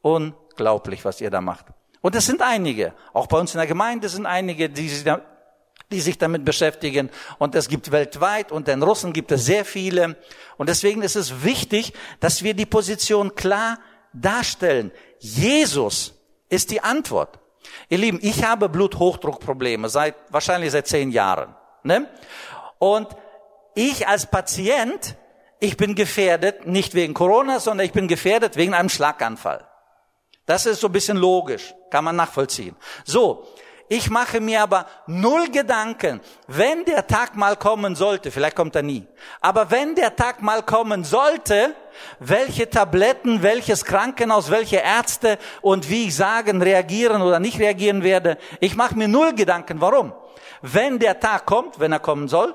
unglaublich, 0.00 1.04
was 1.04 1.20
ihr 1.20 1.30
da 1.30 1.40
macht. 1.40 1.66
Und 2.00 2.16
es 2.16 2.26
sind 2.26 2.42
einige, 2.42 2.94
auch 3.12 3.28
bei 3.28 3.38
uns 3.38 3.54
in 3.54 3.58
der 3.58 3.66
Gemeinde 3.66 4.08
sind 4.08 4.26
einige, 4.26 4.68
die 4.68 4.88
sich 4.88 5.04
die 5.92 6.00
sich 6.00 6.18
damit 6.18 6.44
beschäftigen. 6.44 7.10
Und 7.38 7.54
es 7.54 7.68
gibt 7.68 7.92
weltweit 7.92 8.50
und 8.50 8.66
den 8.66 8.82
Russen 8.82 9.12
gibt 9.12 9.30
es 9.30 9.44
sehr 9.44 9.64
viele. 9.64 10.16
Und 10.56 10.68
deswegen 10.68 11.02
ist 11.02 11.14
es 11.14 11.44
wichtig, 11.44 11.92
dass 12.18 12.42
wir 12.42 12.54
die 12.54 12.66
Position 12.66 13.34
klar 13.34 13.78
darstellen. 14.12 14.90
Jesus 15.18 16.14
ist 16.48 16.70
die 16.70 16.80
Antwort. 16.80 17.38
Ihr 17.88 17.98
Lieben, 17.98 18.18
ich 18.22 18.42
habe 18.44 18.68
Bluthochdruckprobleme 18.68 19.88
seit, 19.88 20.16
wahrscheinlich 20.30 20.72
seit 20.72 20.88
zehn 20.88 21.10
Jahren. 21.10 21.54
Ne? 21.84 22.08
Und 22.78 23.08
ich 23.74 24.08
als 24.08 24.26
Patient, 24.26 25.16
ich 25.60 25.76
bin 25.76 25.94
gefährdet, 25.94 26.66
nicht 26.66 26.94
wegen 26.94 27.14
Corona, 27.14 27.60
sondern 27.60 27.86
ich 27.86 27.92
bin 27.92 28.08
gefährdet 28.08 28.56
wegen 28.56 28.74
einem 28.74 28.88
Schlaganfall. 28.88 29.66
Das 30.46 30.66
ist 30.66 30.80
so 30.80 30.88
ein 30.88 30.92
bisschen 30.92 31.16
logisch, 31.16 31.72
kann 31.90 32.04
man 32.04 32.16
nachvollziehen. 32.16 32.74
So, 33.04 33.46
ich 33.92 34.08
mache 34.08 34.40
mir 34.40 34.62
aber 34.62 34.86
null 35.06 35.50
Gedanken, 35.50 36.22
wenn 36.46 36.86
der 36.86 37.06
Tag 37.06 37.36
mal 37.36 37.56
kommen 37.56 37.94
sollte, 37.94 38.30
vielleicht 38.30 38.56
kommt 38.56 38.74
er 38.74 38.82
nie, 38.82 39.06
aber 39.42 39.70
wenn 39.70 39.94
der 39.94 40.16
Tag 40.16 40.40
mal 40.40 40.62
kommen 40.62 41.04
sollte, 41.04 41.76
welche 42.18 42.70
Tabletten, 42.70 43.42
welches 43.42 43.84
Krankenhaus, 43.84 44.50
welche 44.50 44.78
Ärzte 44.78 45.38
und 45.60 45.90
wie 45.90 46.06
ich 46.06 46.16
sagen, 46.16 46.62
reagieren 46.62 47.20
oder 47.20 47.38
nicht 47.38 47.58
reagieren 47.58 48.02
werde, 48.02 48.38
ich 48.60 48.76
mache 48.76 48.96
mir 48.96 49.08
null 49.08 49.34
Gedanken. 49.34 49.82
Warum? 49.82 50.14
Wenn 50.62 50.98
der 50.98 51.20
Tag 51.20 51.44
kommt, 51.44 51.78
wenn 51.78 51.92
er 51.92 52.00
kommen 52.00 52.28
soll, 52.28 52.54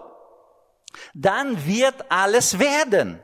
dann 1.14 1.68
wird 1.68 1.94
alles 2.10 2.58
werden. 2.58 3.20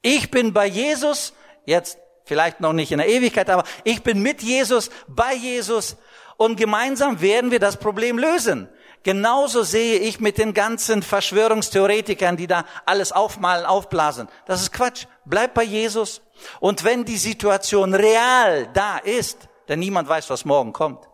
Ich 0.00 0.30
bin 0.30 0.52
bei 0.52 0.66
Jesus, 0.66 1.32
jetzt 1.64 1.98
vielleicht 2.24 2.60
noch 2.60 2.72
nicht 2.72 2.92
in 2.92 2.98
der 2.98 3.08
Ewigkeit, 3.08 3.50
aber 3.50 3.64
ich 3.82 4.04
bin 4.04 4.22
mit 4.22 4.42
Jesus, 4.42 4.90
bei 5.08 5.34
Jesus 5.34 5.96
und 6.40 6.56
gemeinsam 6.56 7.20
werden 7.20 7.50
wir 7.50 7.60
das 7.60 7.76
Problem 7.76 8.16
lösen. 8.16 8.66
Genauso 9.02 9.62
sehe 9.62 9.98
ich 9.98 10.20
mit 10.20 10.38
den 10.38 10.54
ganzen 10.54 11.02
Verschwörungstheoretikern, 11.02 12.38
die 12.38 12.46
da 12.46 12.64
alles 12.86 13.12
aufmalen, 13.12 13.66
aufblasen. 13.66 14.26
Das 14.46 14.62
ist 14.62 14.72
Quatsch. 14.72 15.04
Bleib 15.26 15.52
bei 15.52 15.64
Jesus. 15.64 16.22
Und 16.58 16.82
wenn 16.82 17.04
die 17.04 17.18
Situation 17.18 17.92
real 17.92 18.68
da 18.72 18.96
ist, 18.96 19.50
denn 19.68 19.80
niemand 19.80 20.08
weiß, 20.08 20.30
was 20.30 20.46
morgen 20.46 20.72
kommt. 20.72 21.06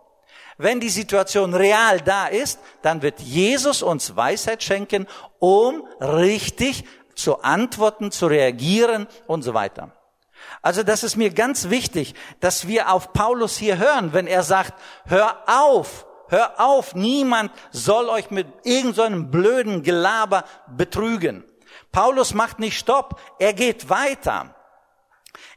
Wenn 0.58 0.78
die 0.78 0.90
Situation 0.90 1.54
real 1.54 2.00
da 2.00 2.28
ist, 2.28 2.60
dann 2.82 3.02
wird 3.02 3.18
Jesus 3.18 3.82
uns 3.82 4.14
Weisheit 4.14 4.62
schenken, 4.62 5.08
um 5.40 5.82
richtig 5.98 6.84
zu 7.16 7.42
antworten, 7.42 8.12
zu 8.12 8.28
reagieren 8.28 9.08
und 9.26 9.42
so 9.42 9.54
weiter. 9.54 9.95
Also 10.62 10.82
das 10.82 11.02
ist 11.02 11.16
mir 11.16 11.30
ganz 11.30 11.70
wichtig, 11.70 12.14
dass 12.40 12.66
wir 12.66 12.92
auf 12.92 13.12
Paulus 13.12 13.56
hier 13.56 13.78
hören, 13.78 14.12
wenn 14.12 14.26
er 14.26 14.42
sagt, 14.42 14.74
hör 15.06 15.42
auf, 15.46 16.06
hör 16.28 16.60
auf, 16.60 16.94
niemand 16.94 17.52
soll 17.70 18.08
euch 18.08 18.30
mit 18.30 18.46
irgendeinem 18.64 19.24
so 19.24 19.30
blöden 19.30 19.82
Gelaber 19.82 20.44
betrügen. 20.68 21.44
Paulus 21.92 22.34
macht 22.34 22.58
nicht 22.58 22.78
Stopp, 22.78 23.20
er 23.38 23.52
geht 23.52 23.88
weiter. 23.88 24.54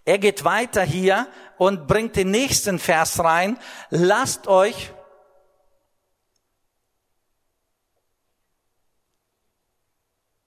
Er 0.05 0.17
geht 0.17 0.43
weiter 0.43 0.83
hier 0.83 1.27
und 1.57 1.87
bringt 1.87 2.15
den 2.15 2.31
nächsten 2.31 2.79
Vers 2.79 3.23
rein. 3.23 3.57
Lasst 3.89 4.47
euch 4.47 4.91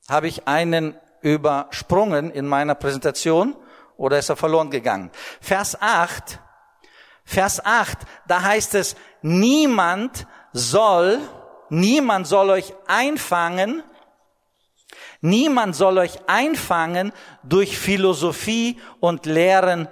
habe 0.08 0.28
ich 0.28 0.46
einen 0.46 0.96
übersprungen 1.22 2.30
in 2.30 2.46
meiner 2.46 2.74
Präsentation. 2.74 3.56
Oder 4.02 4.18
ist 4.18 4.30
er 4.30 4.34
verloren 4.34 4.68
gegangen? 4.68 5.12
Vers 5.40 5.80
8, 5.80 6.40
Vers 7.24 7.64
8, 7.64 7.98
da 8.26 8.42
heißt 8.42 8.74
es, 8.74 8.96
niemand 9.22 10.26
soll, 10.52 11.20
niemand 11.68 12.26
soll 12.26 12.50
euch 12.50 12.74
einfangen, 12.88 13.84
niemand 15.20 15.76
soll 15.76 15.98
euch 15.98 16.18
einfangen 16.26 17.12
durch 17.44 17.78
Philosophie 17.78 18.80
und 18.98 19.24
Lehren. 19.24 19.86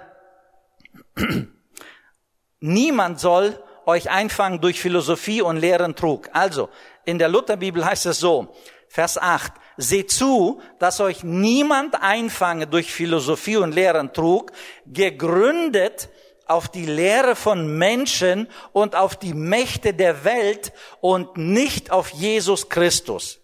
niemand 2.59 3.17
soll 3.17 3.63
euch 3.85 4.09
einfangen 4.09 4.59
durch 4.59 4.81
Philosophie 4.81 5.41
und 5.41 5.55
Lehren 5.55 5.95
Trug. 5.95 6.29
Also, 6.33 6.67
in 7.05 7.17
der 7.17 7.29
Lutherbibel 7.29 7.85
heißt 7.85 8.07
es 8.07 8.19
so, 8.19 8.53
Vers 8.89 9.17
8, 9.17 9.53
Seht 9.81 10.11
zu, 10.11 10.61
dass 10.77 10.99
euch 10.99 11.23
niemand 11.23 11.99
einfange 12.03 12.67
durch 12.67 12.93
Philosophie 12.93 13.57
und 13.57 13.73
Lehren 13.73 14.13
trug, 14.13 14.51
gegründet 14.85 16.09
auf 16.45 16.69
die 16.69 16.85
Lehre 16.85 17.35
von 17.35 17.79
Menschen 17.79 18.47
und 18.73 18.95
auf 18.95 19.15
die 19.15 19.33
Mächte 19.33 19.95
der 19.95 20.23
Welt 20.23 20.71
und 20.99 21.35
nicht 21.35 21.89
auf 21.89 22.09
Jesus 22.09 22.69
Christus. 22.69 23.39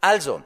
Also, 0.00 0.44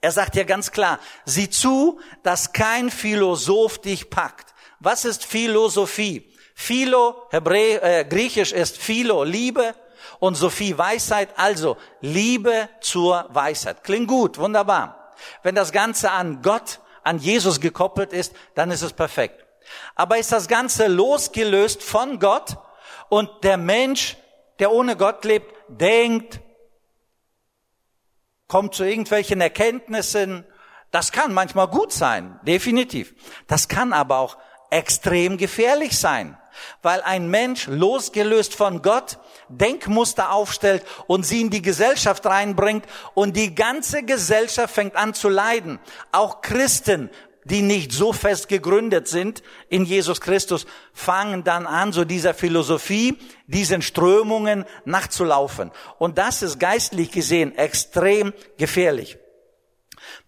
er 0.00 0.12
sagt 0.12 0.36
ja 0.36 0.44
ganz 0.44 0.72
klar, 0.72 1.00
sieh 1.26 1.50
zu, 1.50 2.00
dass 2.22 2.54
kein 2.54 2.90
Philosoph 2.90 3.78
dich 3.82 4.08
packt. 4.08 4.54
Was 4.80 5.04
ist 5.04 5.26
Philosophie? 5.26 6.32
Philo, 6.54 7.26
Hebrä 7.30 7.76
äh, 7.76 8.06
Griechisch 8.08 8.52
ist 8.52 8.78
Philo, 8.78 9.22
Liebe, 9.22 9.74
und 10.18 10.34
Sophie 10.34 10.76
Weisheit, 10.76 11.30
also 11.36 11.76
Liebe 12.00 12.68
zur 12.80 13.26
Weisheit. 13.30 13.84
Klingt 13.84 14.08
gut, 14.08 14.38
wunderbar. 14.38 15.12
Wenn 15.42 15.54
das 15.54 15.72
Ganze 15.72 16.10
an 16.10 16.42
Gott, 16.42 16.80
an 17.02 17.18
Jesus 17.18 17.60
gekoppelt 17.60 18.12
ist, 18.12 18.34
dann 18.54 18.70
ist 18.70 18.82
es 18.82 18.92
perfekt. 18.92 19.44
Aber 19.94 20.18
ist 20.18 20.32
das 20.32 20.48
Ganze 20.48 20.86
losgelöst 20.86 21.82
von 21.82 22.18
Gott 22.18 22.56
und 23.08 23.30
der 23.42 23.56
Mensch, 23.56 24.16
der 24.58 24.72
ohne 24.72 24.96
Gott 24.96 25.24
lebt, 25.24 25.52
denkt, 25.68 26.40
kommt 28.48 28.74
zu 28.74 28.84
irgendwelchen 28.84 29.40
Erkenntnissen, 29.40 30.46
das 30.90 31.12
kann 31.12 31.34
manchmal 31.34 31.68
gut 31.68 31.92
sein, 31.92 32.38
definitiv. 32.44 33.14
Das 33.48 33.68
kann 33.68 33.92
aber 33.92 34.18
auch 34.18 34.38
extrem 34.70 35.36
gefährlich 35.36 35.98
sein, 35.98 36.38
weil 36.82 37.02
ein 37.02 37.28
Mensch 37.28 37.66
losgelöst 37.66 38.54
von 38.54 38.82
Gott 38.82 39.18
Denkmuster 39.48 40.32
aufstellt 40.32 40.84
und 41.06 41.24
sie 41.24 41.40
in 41.40 41.50
die 41.50 41.62
Gesellschaft 41.62 42.26
reinbringt 42.26 42.84
und 43.14 43.36
die 43.36 43.54
ganze 43.54 44.02
Gesellschaft 44.02 44.74
fängt 44.74 44.96
an 44.96 45.14
zu 45.14 45.28
leiden. 45.28 45.78
Auch 46.12 46.40
Christen, 46.40 47.10
die 47.44 47.62
nicht 47.62 47.92
so 47.92 48.12
fest 48.12 48.48
gegründet 48.48 49.06
sind 49.06 49.42
in 49.68 49.84
Jesus 49.84 50.20
Christus, 50.20 50.66
fangen 50.92 51.44
dann 51.44 51.66
an, 51.66 51.92
so 51.92 52.04
dieser 52.04 52.34
Philosophie, 52.34 53.18
diesen 53.46 53.82
Strömungen 53.82 54.64
nachzulaufen. 54.84 55.70
Und 55.98 56.18
das 56.18 56.42
ist 56.42 56.58
geistlich 56.58 57.12
gesehen 57.12 57.56
extrem 57.56 58.32
gefährlich. 58.58 59.18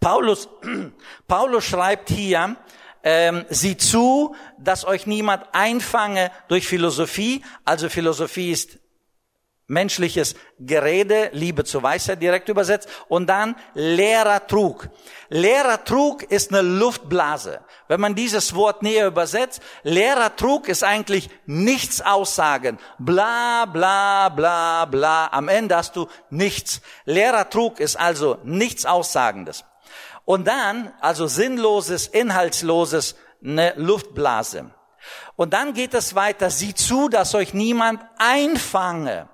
Paulus, 0.01 0.49
Paulus 1.29 1.64
schreibt 1.64 2.09
hier, 2.09 2.57
ähm, 3.03 3.45
sieh 3.49 3.77
zu, 3.77 4.35
dass 4.59 4.85
euch 4.85 5.07
niemand 5.07 5.45
einfange 5.53 6.31
durch 6.49 6.67
Philosophie. 6.67 7.43
Also 7.65 7.89
Philosophie 7.89 8.51
ist 8.51 8.79
menschliches 9.69 10.35
Gerede, 10.59 11.29
Liebe 11.33 11.63
zur 11.63 11.83
Weisheit 11.83 12.21
direkt 12.23 12.49
übersetzt, 12.49 12.89
und 13.09 13.27
dann 13.29 13.55
leerer 13.75 14.47
Trug. 14.47 14.89
Leerer 15.29 15.85
Trug 15.85 16.23
ist 16.23 16.53
eine 16.53 16.63
Luftblase. 16.63 17.61
Wenn 17.87 18.01
man 18.01 18.15
dieses 18.15 18.55
Wort 18.55 18.83
näher 18.83 19.07
übersetzt, 19.07 19.63
leerer 19.83 20.35
Trug 20.35 20.69
ist 20.69 20.83
eigentlich 20.83 21.29
nichts 21.47 22.01
aussagen. 22.01 22.79
Bla, 22.99 23.67
bla, 23.67 24.31
bla, 24.31 24.87
bla. 24.87 25.29
Am 25.29 25.49
Ende 25.49 25.77
hast 25.77 25.97
du 25.97 26.09
nichts. 26.31 26.81
Leerer 27.05 27.49
Trug 27.49 27.79
ist 27.79 27.97
also 27.97 28.39
nichts 28.45 28.87
Aussagendes. 28.87 29.65
Und 30.29 30.47
dann, 30.47 30.93
also 31.01 31.27
sinnloses, 31.27 32.07
inhaltsloses, 32.07 33.17
eine 33.43 33.73
Luftblase. 33.77 34.71
Und 35.37 35.55
dann 35.55 35.73
geht 35.73 35.95
es 35.95 36.14
weiter, 36.14 36.51
sieh 36.51 36.75
zu, 36.75 37.09
dass 37.09 37.35
euch 37.35 37.55
niemand 37.55 38.03
einfange. 38.19 39.31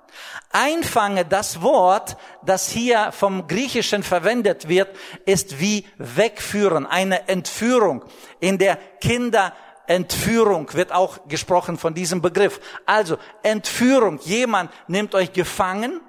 Einfange, 0.52 1.24
das 1.24 1.62
Wort, 1.62 2.16
das 2.44 2.68
hier 2.68 3.10
vom 3.10 3.48
Griechischen 3.48 4.04
verwendet 4.04 4.68
wird, 4.68 4.96
ist 5.26 5.58
wie 5.58 5.84
wegführen, 5.98 6.86
eine 6.86 7.26
Entführung. 7.26 8.04
In 8.38 8.58
der 8.58 8.76
Kinderentführung 9.00 10.72
wird 10.74 10.92
auch 10.92 11.26
gesprochen 11.26 11.76
von 11.76 11.94
diesem 11.94 12.22
Begriff. 12.22 12.60
Also 12.86 13.18
Entführung, 13.42 14.20
jemand 14.20 14.70
nimmt 14.86 15.16
euch 15.16 15.32
gefangen 15.32 16.00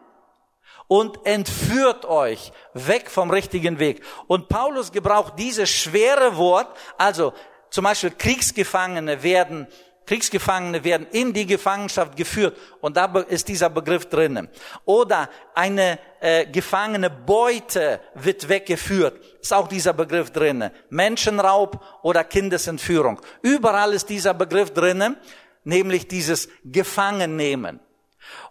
und 0.88 1.26
entführt 1.26 2.06
euch 2.06 2.52
weg 2.74 3.10
vom 3.10 3.32
richtigen 3.32 3.80
Weg. 3.80 4.04
Und 4.28 4.50
Paulus 4.50 4.92
gebraucht 4.92 5.34
dieses 5.38 5.70
schwere 5.70 6.38
Wort, 6.38 6.68
also 6.98 7.34
zum 7.70 7.84
Beispiel 7.84 8.12
Kriegsgefangene 8.12 9.24
werden 9.24 9.68
Kriegsgefangene 10.06 10.84
werden 10.84 11.08
in 11.12 11.34
die 11.34 11.48
Gefangenschaft 11.48 12.16
geführt 12.16 12.58
und 12.80 12.96
da 12.96 13.06
ist 13.22 13.48
dieser 13.48 13.70
Begriff 13.70 14.08
drinnen. 14.08 14.50
Oder 14.86 15.30
eine 15.56 15.98
äh, 16.20 16.46
gefangene 16.46 17.10
Beute 17.10 18.00
wird 18.14 18.48
weggeführt, 18.48 19.20
ist 19.42 19.54
auch 19.54 19.68
dieser 19.68 19.94
Begriff 19.94 20.32
drinnen. 20.32 20.72
Menschenraub 20.90 21.84
oder 22.04 22.24
Kindesentführung. 22.24 23.20
Überall 23.42 23.94
ist 23.94 24.10
dieser 24.10 24.36
Begriff 24.36 24.72
drinnen, 24.72 25.18
nämlich 25.64 26.08
dieses 26.08 26.50
Gefangennehmen. 26.64 27.80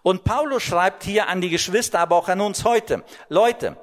Und 0.03 0.23
Paulus 0.23 0.63
schreibt 0.63 1.03
hier 1.03 1.27
an 1.27 1.41
die 1.41 1.49
Geschwister, 1.49 1.99
aber 1.99 2.15
auch 2.15 2.27
an 2.27 2.41
uns 2.41 2.63
heute, 2.63 3.03
Leute, 3.29 3.77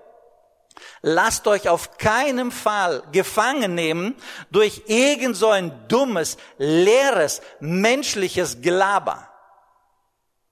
Lasst 1.03 1.47
euch 1.47 1.69
auf 1.69 1.99
keinen 1.99 2.51
Fall 2.51 3.03
gefangen 3.13 3.75
nehmen 3.75 4.15
durch 4.51 4.83
irgend 4.87 5.37
so 5.37 5.51
ein 5.51 5.89
dummes, 5.89 6.37
leeres, 6.59 7.43
menschliches 7.61 8.63
Gelaber. 8.63 9.29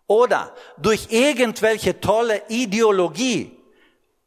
Oder 0.07 0.53
durch 0.77 1.09
irgendwelche 1.11 2.01
tolle 2.01 2.43
Ideologie. 2.49 3.57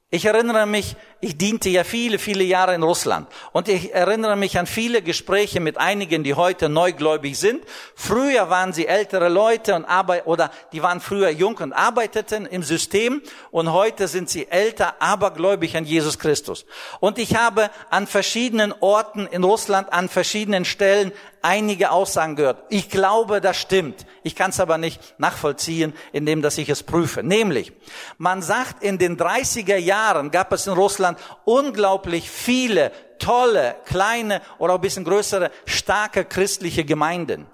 Ich 0.09 0.25
erinnere 0.25 0.65
mich, 0.65 0.95
ich 1.23 1.37
diente 1.37 1.69
ja 1.69 1.85
viele, 1.85 2.19
viele 2.19 2.43
Jahre 2.43 2.75
in 2.75 2.83
Russland 2.83 3.29
und 3.53 3.69
ich 3.69 3.93
erinnere 3.93 4.35
mich 4.35 4.59
an 4.59 4.67
viele 4.67 5.01
Gespräche 5.01 5.61
mit 5.61 5.77
einigen, 5.77 6.23
die 6.23 6.33
heute 6.33 6.67
neugläubig 6.67 7.39
sind. 7.39 7.63
Früher 7.95 8.49
waren 8.49 8.73
sie 8.73 8.87
ältere 8.87 9.29
Leute 9.29 9.73
und 9.75 9.85
arbeit 9.85 10.27
oder 10.27 10.51
die 10.73 10.83
waren 10.83 10.99
früher 10.99 11.29
jung 11.29 11.57
und 11.59 11.71
arbeiteten 11.71 12.45
im 12.45 12.61
System 12.61 13.21
und 13.51 13.71
heute 13.71 14.09
sind 14.09 14.29
sie 14.29 14.49
älter, 14.49 14.95
aber 14.99 15.31
gläubig 15.31 15.77
an 15.77 15.85
Jesus 15.85 16.19
Christus. 16.19 16.65
Und 16.99 17.17
ich 17.17 17.37
habe 17.37 17.69
an 17.89 18.05
verschiedenen 18.05 18.73
Orten 18.81 19.25
in 19.27 19.45
Russland, 19.45 19.93
an 19.93 20.09
verschiedenen 20.09 20.65
Stellen 20.65 21.13
einige 21.43 21.91
Aussagen 21.91 22.35
gehört. 22.35 22.63
Ich 22.69 22.89
glaube, 22.89 23.41
das 23.41 23.57
stimmt. 23.57 24.07
Ich 24.23 24.35
kann 24.35 24.49
es 24.49 24.59
aber 24.59 24.79
nicht 24.79 24.99
nachvollziehen, 25.19 25.93
indem 26.11 26.41
dass 26.41 26.57
ich 26.57 26.69
es 26.69 26.81
prüfe. 26.81 27.21
Nämlich, 27.21 27.73
man 28.17 28.41
sagt, 28.41 28.81
in 28.81 28.97
den 28.97 29.17
30er 29.17 29.75
Jahren 29.75 30.31
gab 30.31 30.51
es 30.53 30.65
in 30.65 30.73
Russland 30.73 31.19
unglaublich 31.45 32.29
viele 32.29 32.91
tolle, 33.19 33.75
kleine 33.85 34.41
oder 34.57 34.75
ein 34.75 34.81
bisschen 34.81 35.03
größere, 35.03 35.51
starke 35.65 36.25
christliche 36.25 36.85
Gemeinden. 36.85 37.45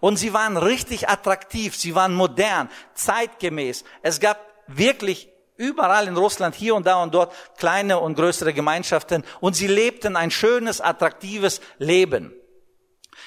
Und 0.00 0.18
sie 0.18 0.32
waren 0.32 0.56
richtig 0.56 1.08
attraktiv, 1.08 1.76
sie 1.76 1.94
waren 1.94 2.14
modern, 2.14 2.68
zeitgemäß. 2.94 3.84
Es 4.02 4.20
gab 4.20 4.38
wirklich 4.66 5.28
überall 5.56 6.06
in 6.06 6.16
Russland, 6.16 6.54
hier 6.54 6.74
und 6.74 6.86
da 6.86 7.02
und 7.02 7.14
dort, 7.14 7.32
kleine 7.56 7.98
und 7.98 8.14
größere 8.14 8.52
Gemeinschaften 8.52 9.24
und 9.40 9.56
sie 9.56 9.66
lebten 9.66 10.16
ein 10.16 10.30
schönes, 10.30 10.80
attraktives 10.80 11.60
Leben. 11.78 12.32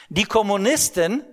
Die 0.10 0.26
Kommunisten, 0.26 1.24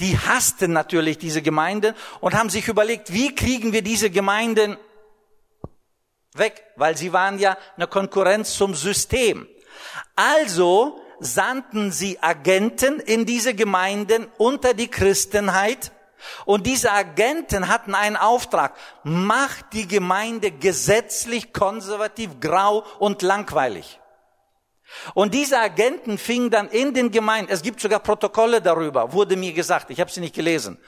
die 0.00 0.18
hassten 0.18 0.72
natürlich 0.72 1.18
diese 1.18 1.42
Gemeinden 1.42 1.94
und 2.20 2.34
haben 2.34 2.50
sich 2.50 2.68
überlegt, 2.68 3.12
wie 3.12 3.34
kriegen 3.34 3.72
wir 3.72 3.82
diese 3.82 4.10
Gemeinden 4.10 4.76
weg, 6.34 6.64
weil 6.76 6.96
sie 6.96 7.12
waren 7.12 7.38
ja 7.38 7.56
eine 7.76 7.86
Konkurrenz 7.86 8.54
zum 8.54 8.74
System. 8.74 9.46
Also 10.16 11.00
sandten 11.20 11.92
sie 11.92 12.20
Agenten 12.20 12.98
in 13.00 13.24
diese 13.24 13.54
Gemeinden 13.54 14.26
unter 14.36 14.74
die 14.74 14.88
Christenheit 14.88 15.92
und 16.44 16.66
diese 16.66 16.92
Agenten 16.92 17.68
hatten 17.68 17.94
einen 17.94 18.16
Auftrag, 18.16 18.74
macht 19.02 19.72
die 19.72 19.86
Gemeinde 19.86 20.50
gesetzlich 20.50 21.52
konservativ, 21.52 22.40
grau 22.40 22.84
und 22.98 23.22
langweilig. 23.22 24.00
Und 25.14 25.34
diese 25.34 25.58
Agenten 25.58 26.18
fingen 26.18 26.50
dann 26.50 26.68
in 26.68 26.94
den 26.94 27.10
Gemeinden, 27.10 27.52
es 27.52 27.62
gibt 27.62 27.80
sogar 27.80 28.00
Protokolle 28.00 28.60
darüber, 28.60 29.12
wurde 29.12 29.36
mir 29.36 29.52
gesagt, 29.52 29.90
ich 29.90 30.00
habe 30.00 30.10
sie 30.10 30.20
nicht 30.20 30.34
gelesen. 30.34 30.78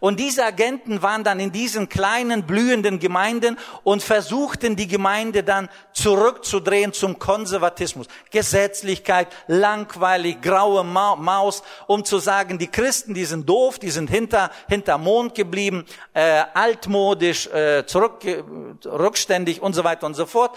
Und 0.00 0.20
diese 0.20 0.44
Agenten 0.44 1.02
waren 1.02 1.24
dann 1.24 1.40
in 1.40 1.52
diesen 1.52 1.88
kleinen 1.88 2.46
blühenden 2.46 2.98
Gemeinden 2.98 3.58
und 3.82 4.02
versuchten 4.02 4.76
die 4.76 4.88
Gemeinde 4.88 5.42
dann 5.42 5.68
zurückzudrehen 5.92 6.92
zum 6.92 7.18
Konservatismus. 7.18 8.06
Gesetzlichkeit, 8.30 9.28
langweilig, 9.46 10.40
graue 10.42 10.84
Maus, 10.84 11.62
um 11.86 12.04
zu 12.04 12.18
sagen, 12.18 12.58
die 12.58 12.66
Christen, 12.66 13.14
die 13.14 13.24
sind 13.24 13.48
doof, 13.48 13.78
die 13.78 13.90
sind 13.90 14.10
hinter, 14.10 14.50
hinter 14.68 14.98
Mond 14.98 15.34
geblieben, 15.34 15.86
äh, 16.12 16.44
altmodisch, 16.52 17.46
äh, 17.48 17.86
zurück, 17.86 18.20
rückständig 18.84 19.62
und 19.62 19.74
so 19.74 19.84
weiter 19.84 20.06
und 20.06 20.14
so 20.14 20.26
fort. 20.26 20.56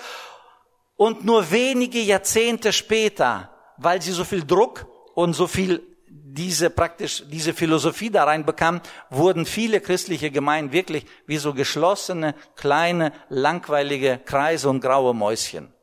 Und 1.00 1.24
nur 1.24 1.50
wenige 1.50 2.02
Jahrzehnte 2.02 2.74
später, 2.74 3.50
weil 3.78 4.02
sie 4.02 4.12
so 4.12 4.26
viel 4.26 4.46
Druck 4.46 4.86
und 5.16 5.32
so 5.32 5.48
viel 5.48 5.82
diese 6.10 6.70
praktisch 6.70 7.24
diese 7.26 7.54
Philosophie 7.54 8.10
da 8.10 8.26
reinbekam, 8.26 8.82
wurden 9.10 9.46
viele 9.46 9.80
christliche 9.80 10.30
Gemeinden 10.30 10.74
wirklich 10.74 11.06
wie 11.26 11.38
so 11.38 11.54
geschlossene, 11.54 12.36
kleine, 12.58 13.14
langweilige 13.30 14.20
Kreise 14.26 14.70
und 14.70 14.82
graue 14.82 15.14
Mäuschen. 15.14 15.74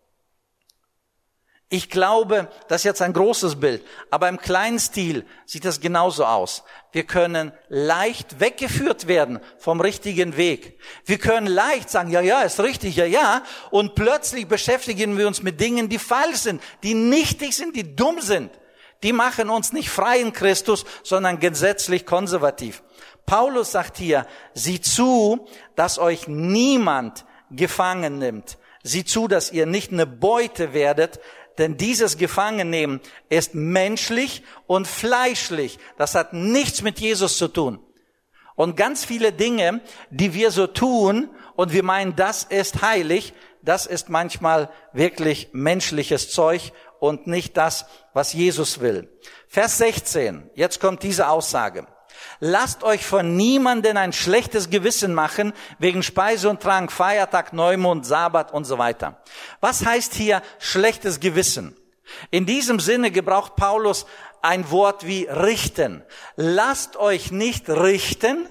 Ich 1.69 1.91
glaube, 1.91 2.49
das 2.69 2.83
ist 2.83 2.85
jetzt 2.85 3.03
ein 3.03 3.13
großes 3.13 3.57
Bild, 3.59 3.85
aber 4.13 4.29
im 4.29 4.39
kleinen 4.39 4.79
Stil 4.79 5.27
sieht 5.47 5.65
das 5.65 5.81
genauso 5.81 6.25
aus. 6.25 6.63
Wir 6.93 7.03
können 7.03 7.53
leicht 7.69 8.39
weggeführt 8.39 9.09
werden 9.09 9.41
vom 9.59 9.81
richtigen 9.81 10.37
Weg. 10.37 10.79
Wir 11.05 11.19
können 11.19 11.49
leicht 11.49 11.91
sagen, 11.91 12.13
ja, 12.13 12.21
ja, 12.21 12.43
ist 12.43 12.61
richtig, 12.61 12.95
ja, 12.95 13.05
ja, 13.05 13.43
und 13.73 13.97
plötzlich 13.97 14.47
beschäftigen 14.47 15.19
wir 15.19 15.27
uns 15.27 15.43
mit 15.43 15.61
Dingen, 15.61 15.89
die 15.89 15.99
falsch 15.99 16.37
sind, 16.37 16.63
die 16.85 16.95
nichtig 16.95 17.57
sind, 17.57 17.75
die 17.75 17.97
dumm 17.97 18.21
sind. 18.21 18.53
Die 19.03 19.13
machen 19.13 19.51
uns 19.51 19.73
nicht 19.73 19.91
frei 19.91 20.21
in 20.21 20.33
Christus, 20.33 20.85
sondern 21.03 21.41
gesetzlich 21.41 22.07
konservativ. 22.07 22.85
Paulus 23.27 23.73
sagt 23.73 23.99
hier, 23.99 24.25
sieh 24.55 24.81
zu, 24.81 25.49
dass 25.75 25.99
euch 25.99 26.29
niemand 26.29 27.25
gefangen 27.51 28.19
nimmt. 28.19 28.57
Sieh 28.85 29.05
zu, 29.05 29.27
dass 29.27 29.51
ihr 29.51 29.67
nicht 29.67 29.93
eine 29.93 30.07
Beute 30.07 30.73
werdet, 30.73 31.19
denn 31.59 31.77
dieses 31.77 32.19
Gefangennehmen 32.19 33.01
ist 33.29 33.55
menschlich 33.55 34.43
und 34.67 34.87
fleischlich. 34.87 35.79
Das 35.97 36.15
hat 36.15 36.33
nichts 36.33 36.83
mit 36.83 37.01
Jesus 37.01 37.39
zu 37.39 37.49
tun. 37.49 37.81
Und 38.55 38.77
ganz 38.77 39.05
viele 39.05 39.33
Dinge, 39.33 39.81
die 40.11 40.35
wir 40.35 40.51
so 40.51 40.67
tun 40.67 41.31
und 41.57 41.73
wir 41.73 41.83
meinen, 41.83 42.17
das 42.17 42.45
ist 42.45 42.83
heilig, 42.83 43.35
das 43.63 43.87
ist 43.87 44.09
manchmal 44.09 44.71
wirklich 44.93 45.51
menschliches 45.53 46.31
Zeug 46.31 46.73
und 47.01 47.27
nicht 47.27 47.57
das, 47.57 47.87
was 48.15 48.33
Jesus 48.33 48.81
will. 48.81 49.11
Vers 49.49 49.79
16, 49.79 50.51
jetzt 50.55 50.81
kommt 50.81 51.03
diese 51.03 51.29
Aussage. 51.29 51.87
Lasst 52.41 52.83
euch 52.83 53.05
von 53.05 53.37
niemanden 53.37 53.97
ein 53.97 54.13
schlechtes 54.13 54.71
Gewissen 54.71 55.15
machen 55.15 55.53
wegen 55.79 56.03
Speise 56.03 56.49
und 56.49 56.63
Trank, 56.63 56.93
Feiertag, 56.93 57.53
Neumond, 57.53 58.05
Sabbat 58.07 58.53
und 58.53 58.65
so 58.65 58.79
weiter. 58.79 59.21
Was 59.61 59.85
heißt 59.85 60.15
hier 60.15 60.43
schlechtes 60.59 61.21
Gewissen? 61.21 61.77
In 62.31 62.47
diesem 62.47 62.79
Sinne 62.79 63.11
gebraucht 63.11 63.57
Paulus 63.57 64.07
ein 64.43 64.71
Wort 64.71 65.07
wie 65.07 65.25
richten. 65.25 66.05
Lasst 66.37 66.97
euch 66.97 67.31
nicht 67.33 67.69
richten 67.69 68.49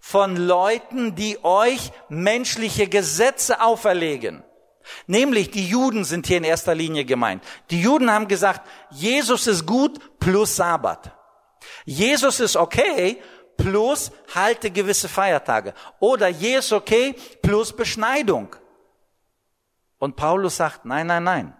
von 0.00 0.36
Leuten, 0.36 1.14
die 1.14 1.42
euch 1.44 1.92
menschliche 2.08 2.88
Gesetze 2.88 3.60
auferlegen. 3.60 4.42
Nämlich 5.06 5.50
die 5.50 5.66
Juden 5.66 6.04
sind 6.04 6.26
hier 6.26 6.38
in 6.38 6.44
erster 6.44 6.74
Linie 6.74 7.04
gemeint. 7.04 7.42
Die 7.70 7.80
Juden 7.80 8.10
haben 8.10 8.28
gesagt, 8.28 8.66
Jesus 8.90 9.46
ist 9.46 9.66
gut 9.66 10.18
plus 10.18 10.56
Sabbat. 10.56 11.12
Jesus 11.84 12.40
ist 12.40 12.56
okay, 12.56 13.20
plus 13.56 14.10
halte 14.34 14.70
gewisse 14.70 15.08
Feiertage. 15.08 15.74
Oder 16.00 16.28
je 16.28 16.56
ist 16.56 16.72
okay 16.72 17.14
plus 17.42 17.74
Beschneidung. 17.74 18.54
Und 19.98 20.16
Paulus 20.16 20.56
sagt, 20.56 20.84
nein, 20.84 21.06
nein, 21.06 21.24
nein. 21.24 21.56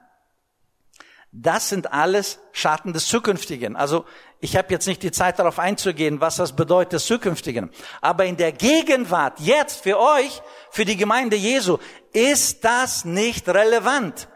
Das 1.31 1.71
sind 1.71 1.93
alles 1.93 2.39
Schatten 2.53 2.93
des 2.93 3.07
Zukünftigen. 3.07 3.75
Also 3.75 4.05
ich 4.41 4.57
habe 4.57 4.69
jetzt 4.71 4.87
nicht 4.87 5.03
die 5.03 5.13
Zeit 5.13 5.39
darauf 5.39 5.59
einzugehen, 5.59 6.21
was 6.21 6.37
das 6.37 6.55
bedeutet 6.55 6.95
des 6.95 7.07
Zukünftigen. 7.07 7.71
Aber 8.03 8.27
in 8.27 8.37
der 8.37 8.53
Gegenwart, 8.53 9.41
jetzt 9.41 9.83
für 9.83 9.99
euch, 9.99 10.43
für 10.71 10.85
die 10.85 10.97
Gemeinde 10.97 11.37
Jesu, 11.37 11.79
ist 12.13 12.65
das 12.65 13.07
nicht 13.07 13.49
relevant. 13.49 14.29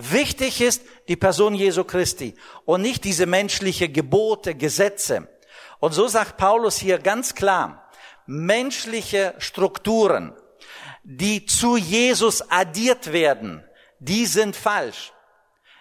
Wichtig 0.00 0.60
ist 0.60 0.82
die 1.08 1.16
Person 1.16 1.56
Jesu 1.56 1.82
Christi 1.82 2.34
und 2.64 2.82
nicht 2.82 3.02
diese 3.02 3.26
menschliche 3.26 3.88
Gebote, 3.88 4.54
Gesetze. 4.54 5.28
Und 5.80 5.92
so 5.92 6.06
sagt 6.06 6.36
Paulus 6.36 6.78
hier 6.78 6.98
ganz 6.98 7.34
klar, 7.34 7.90
menschliche 8.24 9.34
Strukturen, 9.38 10.36
die 11.02 11.46
zu 11.46 11.76
Jesus 11.76 12.48
addiert 12.48 13.12
werden, 13.12 13.64
die 13.98 14.26
sind 14.26 14.54
falsch. 14.54 15.12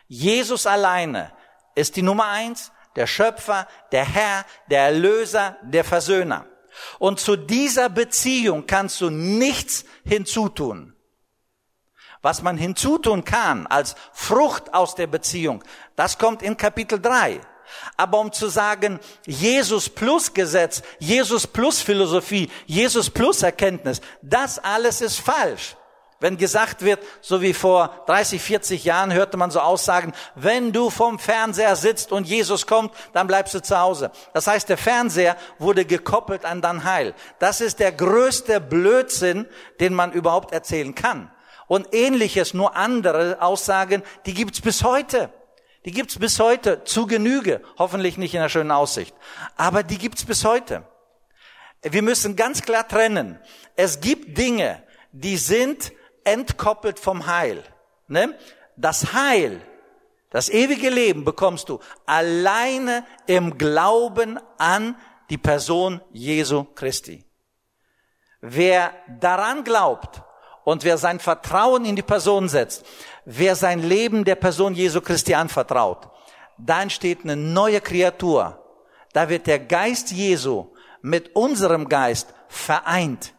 Jesus 0.07 0.65
alleine 0.65 1.31
ist 1.75 1.95
die 1.95 2.01
Nummer 2.01 2.29
eins, 2.29 2.71
der 2.95 3.05
Schöpfer, 3.05 3.67
der 3.91 4.05
Herr, 4.05 4.45
der 4.71 4.81
Erlöser, 4.81 5.57
der 5.61 5.83
Versöhner. 5.83 6.47
Und 6.97 7.19
zu 7.19 7.35
dieser 7.35 7.89
Beziehung 7.89 8.65
kannst 8.65 8.99
du 8.99 9.11
nichts 9.11 9.85
hinzutun. 10.03 10.96
Was 12.27 12.41
man 12.41 12.57
hinzutun 12.57 13.23
kann 13.23 13.67
als 13.67 13.95
Frucht 14.11 14.73
aus 14.73 14.95
der 14.95 15.07
Beziehung, 15.07 15.63
das 15.95 16.17
kommt 16.17 16.43
in 16.43 16.57
Kapitel 16.57 16.99
3. 16.99 17.39
Aber 17.95 18.19
um 18.19 18.33
zu 18.33 18.49
sagen, 18.49 18.99
Jesus 19.25 19.87
plus 19.87 20.33
Gesetz, 20.33 20.81
Jesus 20.99 21.47
plus 21.47 21.79
Philosophie, 21.79 22.51
Jesus 22.65 23.09
plus 23.09 23.43
Erkenntnis, 23.43 24.01
das 24.21 24.59
alles 24.59 24.99
ist 24.99 25.21
falsch. 25.21 25.77
Wenn 26.19 26.35
gesagt 26.35 26.81
wird, 26.81 27.01
so 27.21 27.41
wie 27.41 27.53
vor 27.53 28.03
30, 28.07 28.41
40 28.41 28.83
Jahren 28.83 29.13
hörte 29.13 29.37
man 29.37 29.49
so 29.49 29.61
Aussagen, 29.61 30.11
wenn 30.35 30.73
du 30.73 30.89
vom 30.89 31.19
Fernseher 31.19 31.77
sitzt 31.77 32.11
und 32.11 32.27
Jesus 32.27 32.67
kommt, 32.67 32.93
dann 33.13 33.27
bleibst 33.27 33.53
du 33.53 33.61
zu 33.61 33.79
Hause. 33.79 34.11
Das 34.33 34.47
heißt, 34.47 34.67
der 34.67 34.77
Fernseher 34.77 35.37
wurde 35.59 35.85
gekoppelt 35.85 36.43
an 36.43 36.61
dein 36.61 36.83
Heil. 36.83 37.13
Das 37.39 37.61
ist 37.61 37.79
der 37.79 37.93
größte 37.93 38.59
Blödsinn, 38.59 39.47
den 39.79 39.93
man 39.93 40.11
überhaupt 40.11 40.51
erzählen 40.51 40.93
kann. 40.93 41.31
Und 41.67 41.93
ähnliches, 41.93 42.53
nur 42.53 42.75
andere 42.75 43.41
Aussagen, 43.41 44.03
die 44.25 44.33
gibt's 44.33 44.61
bis 44.61 44.83
heute. 44.83 45.29
Die 45.85 45.91
gibt's 45.91 46.17
bis 46.17 46.39
heute 46.39 46.83
zu 46.83 47.07
Genüge. 47.07 47.61
Hoffentlich 47.77 48.17
nicht 48.17 48.33
in 48.33 48.39
einer 48.39 48.49
schönen 48.49 48.71
Aussicht. 48.71 49.15
Aber 49.55 49.83
die 49.83 49.97
gibt's 49.97 50.25
bis 50.25 50.43
heute. 50.43 50.83
Wir 51.81 52.01
müssen 52.01 52.35
ganz 52.35 52.61
klar 52.61 52.87
trennen. 52.87 53.39
Es 53.75 53.99
gibt 53.99 54.37
Dinge, 54.37 54.83
die 55.11 55.37
sind 55.37 55.91
entkoppelt 56.23 56.99
vom 56.99 57.27
Heil. 57.27 57.63
Ne? 58.07 58.37
Das 58.75 59.13
Heil, 59.13 59.61
das 60.29 60.49
ewige 60.49 60.89
Leben 60.89 61.23
bekommst 61.23 61.69
du 61.69 61.79
alleine 62.05 63.05
im 63.25 63.57
Glauben 63.57 64.39
an 64.57 64.95
die 65.29 65.37
Person 65.37 66.01
Jesu 66.11 66.63
Christi. 66.63 67.23
Wer 68.41 68.93
daran 69.19 69.63
glaubt 69.63 70.21
und 70.67 70.83
wer 70.83 70.97
sein 70.97 71.21
Vertrauen 71.21 71.85
in 71.85 71.95
die 71.95 72.01
Person 72.01 72.49
setzt, 72.49 72.85
wer 73.23 73.55
sein 73.55 73.81
Leben 73.81 74.25
der 74.25 74.35
Person 74.35 74.73
Jesu 74.73 74.99
Christi 74.99 75.33
anvertraut, 75.33 76.09
da 76.57 76.81
entsteht 76.81 77.23
eine 77.23 77.37
neue 77.37 77.79
Kreatur. 77.79 78.61
Da 79.13 79.29
wird 79.29 79.47
der 79.47 79.59
Geist 79.59 80.11
Jesu 80.11 80.75
mit 81.01 81.33
unserem 81.37 81.87
Geist 81.87 82.33
vereint 82.49 83.33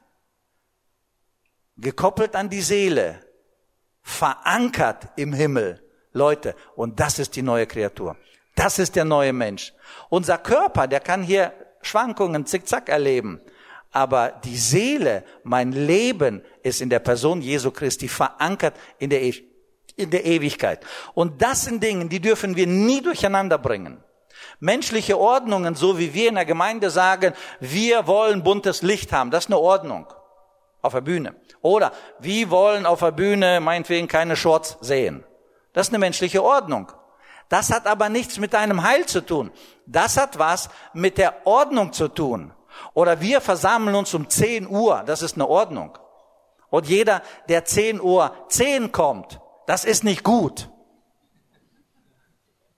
gekoppelt 1.76 2.34
an 2.34 2.48
die 2.48 2.62
Seele, 2.62 3.20
verankert 4.00 5.08
im 5.16 5.34
Himmel. 5.34 5.84
Leute, 6.14 6.54
und 6.76 6.98
das 6.98 7.18
ist 7.18 7.36
die 7.36 7.42
neue 7.42 7.66
Kreatur. 7.66 8.16
Das 8.54 8.78
ist 8.78 8.96
der 8.96 9.04
neue 9.04 9.34
Mensch. 9.34 9.74
Unser 10.08 10.38
Körper, 10.38 10.86
der 10.86 11.00
kann 11.00 11.22
hier 11.22 11.52
Schwankungen, 11.82 12.46
zickzack 12.46 12.88
erleben. 12.88 13.42
Aber 13.91 14.32
die 14.45 14.57
Seele, 14.57 15.24
mein 15.45 15.72
Leben 15.72 16.43
ist 16.62 16.80
in 16.80 16.91
der 16.91 16.99
Person 16.99 17.41
Jesu 17.41 17.70
Christi 17.70 18.09
verankert 18.09 18.74
in 18.99 19.11
der, 19.11 19.22
e 19.22 19.34
in 19.97 20.11
der 20.11 20.24
Ewigkeit. 20.24 20.84
Und 21.14 21.43
das 21.43 21.64
sind 21.64 21.82
Dinge, 21.82 22.07
die 22.07 22.20
dürfen 22.20 22.55
wir 22.55 22.66
nie 22.66 23.01
durcheinander 23.01 23.59
bringen. 23.59 24.03
Menschliche 24.61 25.18
Ordnungen, 25.18 25.74
so 25.74 25.99
wie 25.99 26.14
wir 26.14 26.28
in 26.28 26.36
der 26.36 26.45
Gemeinde 26.45 26.91
sagen, 26.91 27.34
wir 27.61 28.07
wollen 28.07 28.45
buntes 28.45 28.82
Licht 28.82 29.12
haben, 29.12 29.30
das 29.30 29.45
ist 29.45 29.51
eine 29.51 29.59
Ordnung 29.59 30.07
auf 30.82 30.93
der 30.93 31.01
Bühne. 31.01 31.34
Oder 31.61 31.93
wie 32.20 32.51
wollen 32.51 32.86
auf 32.86 33.01
der 33.01 33.12
Bühne 33.12 33.61
meinetwegen 33.61 34.07
keine 34.07 34.36
Shorts 34.36 34.76
sehen. 34.80 35.24
Das 35.72 35.89
ist 35.89 35.93
eine 35.93 35.99
menschliche 35.99 36.43
Ordnung. 36.43 36.93
Das 37.49 37.70
hat 37.70 37.86
aber 37.86 38.09
nichts 38.09 38.39
mit 38.39 38.53
deinem 38.53 38.82
Heil 38.82 39.07
zu 39.07 39.24
tun. 39.24 39.51
Das 39.86 40.16
hat 40.16 40.39
was 40.39 40.68
mit 40.93 41.18
der 41.18 41.47
Ordnung 41.47 41.93
zu 41.93 42.09
tun. 42.09 42.53
Oder 42.94 43.20
wir 43.20 43.40
versammeln 43.40 43.94
uns 43.94 44.14
um 44.14 44.28
10 44.28 44.68
Uhr. 44.68 45.02
Das 45.06 45.22
ist 45.22 45.34
eine 45.34 45.48
Ordnung. 45.48 45.98
Und 46.70 46.86
jeder, 46.86 47.22
der 47.48 47.64
10 47.64 48.00
Uhr 48.00 48.34
10 48.48 48.92
kommt, 48.92 49.40
das 49.66 49.84
ist 49.84 50.04
nicht 50.04 50.22
gut. 50.22 50.68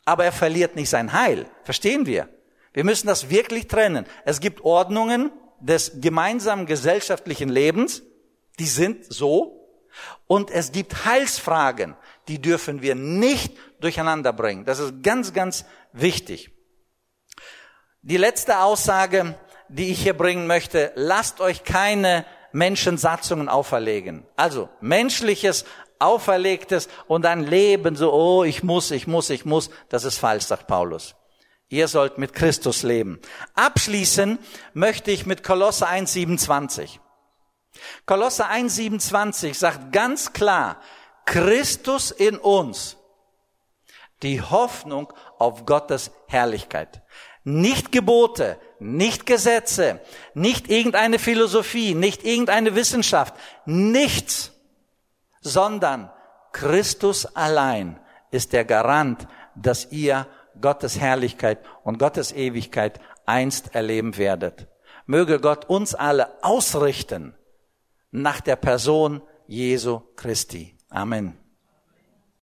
Aber 0.05 0.25
er 0.25 0.33
verliert 0.33 0.77
nicht 0.77 0.91
sein 0.91 1.13
Heil. 1.13 1.47
Verstehen 1.65 2.07
wir? 2.07 2.29
Wir 2.73 2.85
müssen 2.85 3.07
das 3.07 3.31
wirklich 3.31 3.69
trennen. 3.69 4.07
Es 4.25 4.41
gibt 4.41 4.65
Ordnungen 4.65 5.33
des 5.61 6.01
gemeinsamen 6.01 6.67
gesellschaftlichen 6.67 7.49
Lebens 7.49 8.03
die 8.61 8.67
sind 8.67 9.07
so. 9.09 9.57
Und 10.29 10.53
es 10.53 10.71
gibt 10.71 11.05
Heilsfragen, 11.05 11.97
die 12.29 12.41
dürfen 12.41 12.83
wir 12.83 12.95
nicht 12.95 13.57
durcheinander 13.81 14.33
bringen. 14.33 14.65
Das 14.65 14.79
ist 14.79 15.03
ganz, 15.03 15.33
ganz 15.33 15.65
wichtig. 15.93 16.53
Die 18.03 18.19
letzte 18.19 18.61
Aussage, 18.61 19.35
die 19.71 19.91
ich 19.91 20.03
hier 20.03 20.17
bringen 20.17 20.47
möchte, 20.47 20.93
lasst 20.95 21.41
euch 21.41 21.65
keine 21.65 22.25
Menschensatzungen 22.53 23.49
auferlegen. 23.49 24.27
Also 24.37 24.69
menschliches, 24.81 25.65
auferlegtes 25.99 26.89
und 27.07 27.27
ein 27.27 27.45
Leben 27.45 27.95
so, 27.95 28.13
oh, 28.13 28.45
ich 28.45 28.63
muss, 28.63 28.91
ich 28.91 29.07
muss, 29.07 29.31
ich 29.31 29.45
muss, 29.45 29.71
das 29.89 30.05
ist 30.05 30.19
falsch, 30.19 30.45
sagt 30.45 30.67
Paulus. 30.67 31.15
Ihr 31.69 31.87
sollt 31.87 32.19
mit 32.19 32.33
Christus 32.33 32.83
leben. 32.83 33.21
Abschließen 33.55 34.39
möchte 34.75 35.13
ich 35.13 35.25
mit 35.25 35.45
Kolosse 35.45 35.87
1,27. 35.87 36.99
Kolosser 38.07 38.51
1,27 38.51 39.55
sagt 39.55 39.93
ganz 39.93 40.33
klar, 40.33 40.81
Christus 41.27 42.11
in 42.11 42.39
uns, 42.39 42.97
die 44.23 44.43
Hoffnung 44.43 45.13
auf 45.39 45.65
Gottes 45.65 46.11
Herrlichkeit. 46.27 47.03
Nicht 47.45 47.93
Gebote, 47.93 48.59
nicht 48.81 49.27
Gesetze, 49.27 50.01
nicht 50.35 50.71
irgendeine 50.71 51.19
Philosophie, 51.19 51.95
nicht 51.95 52.25
irgendeine 52.25 52.75
Wissenschaft, 52.75 53.35
nichts, 53.67 54.53
sondern 55.41 56.11
Christus 56.53 57.27
allein 57.37 57.99
ist 58.31 58.53
der 58.53 58.65
Garant, 58.65 59.29
dass 59.55 59.91
ihr 59.91 60.27
Gottes 60.61 60.99
Herrlichkeit 60.99 61.61
und 61.85 61.99
Gottes 61.99 62.33
Ewigkeit 62.33 63.01
einst 63.27 63.75
erleben 63.75 64.17
werdet. 64.17 64.67
Möge 65.07 65.41
Gott 65.41 65.69
uns 65.69 65.95
alle 65.95 66.43
ausrichten 66.43 67.35
nach 68.11 68.41
der 68.41 68.57
Person 68.57 69.23
Jesu 69.47 70.01
Christi. 70.17 70.77
Amen. 70.89 71.40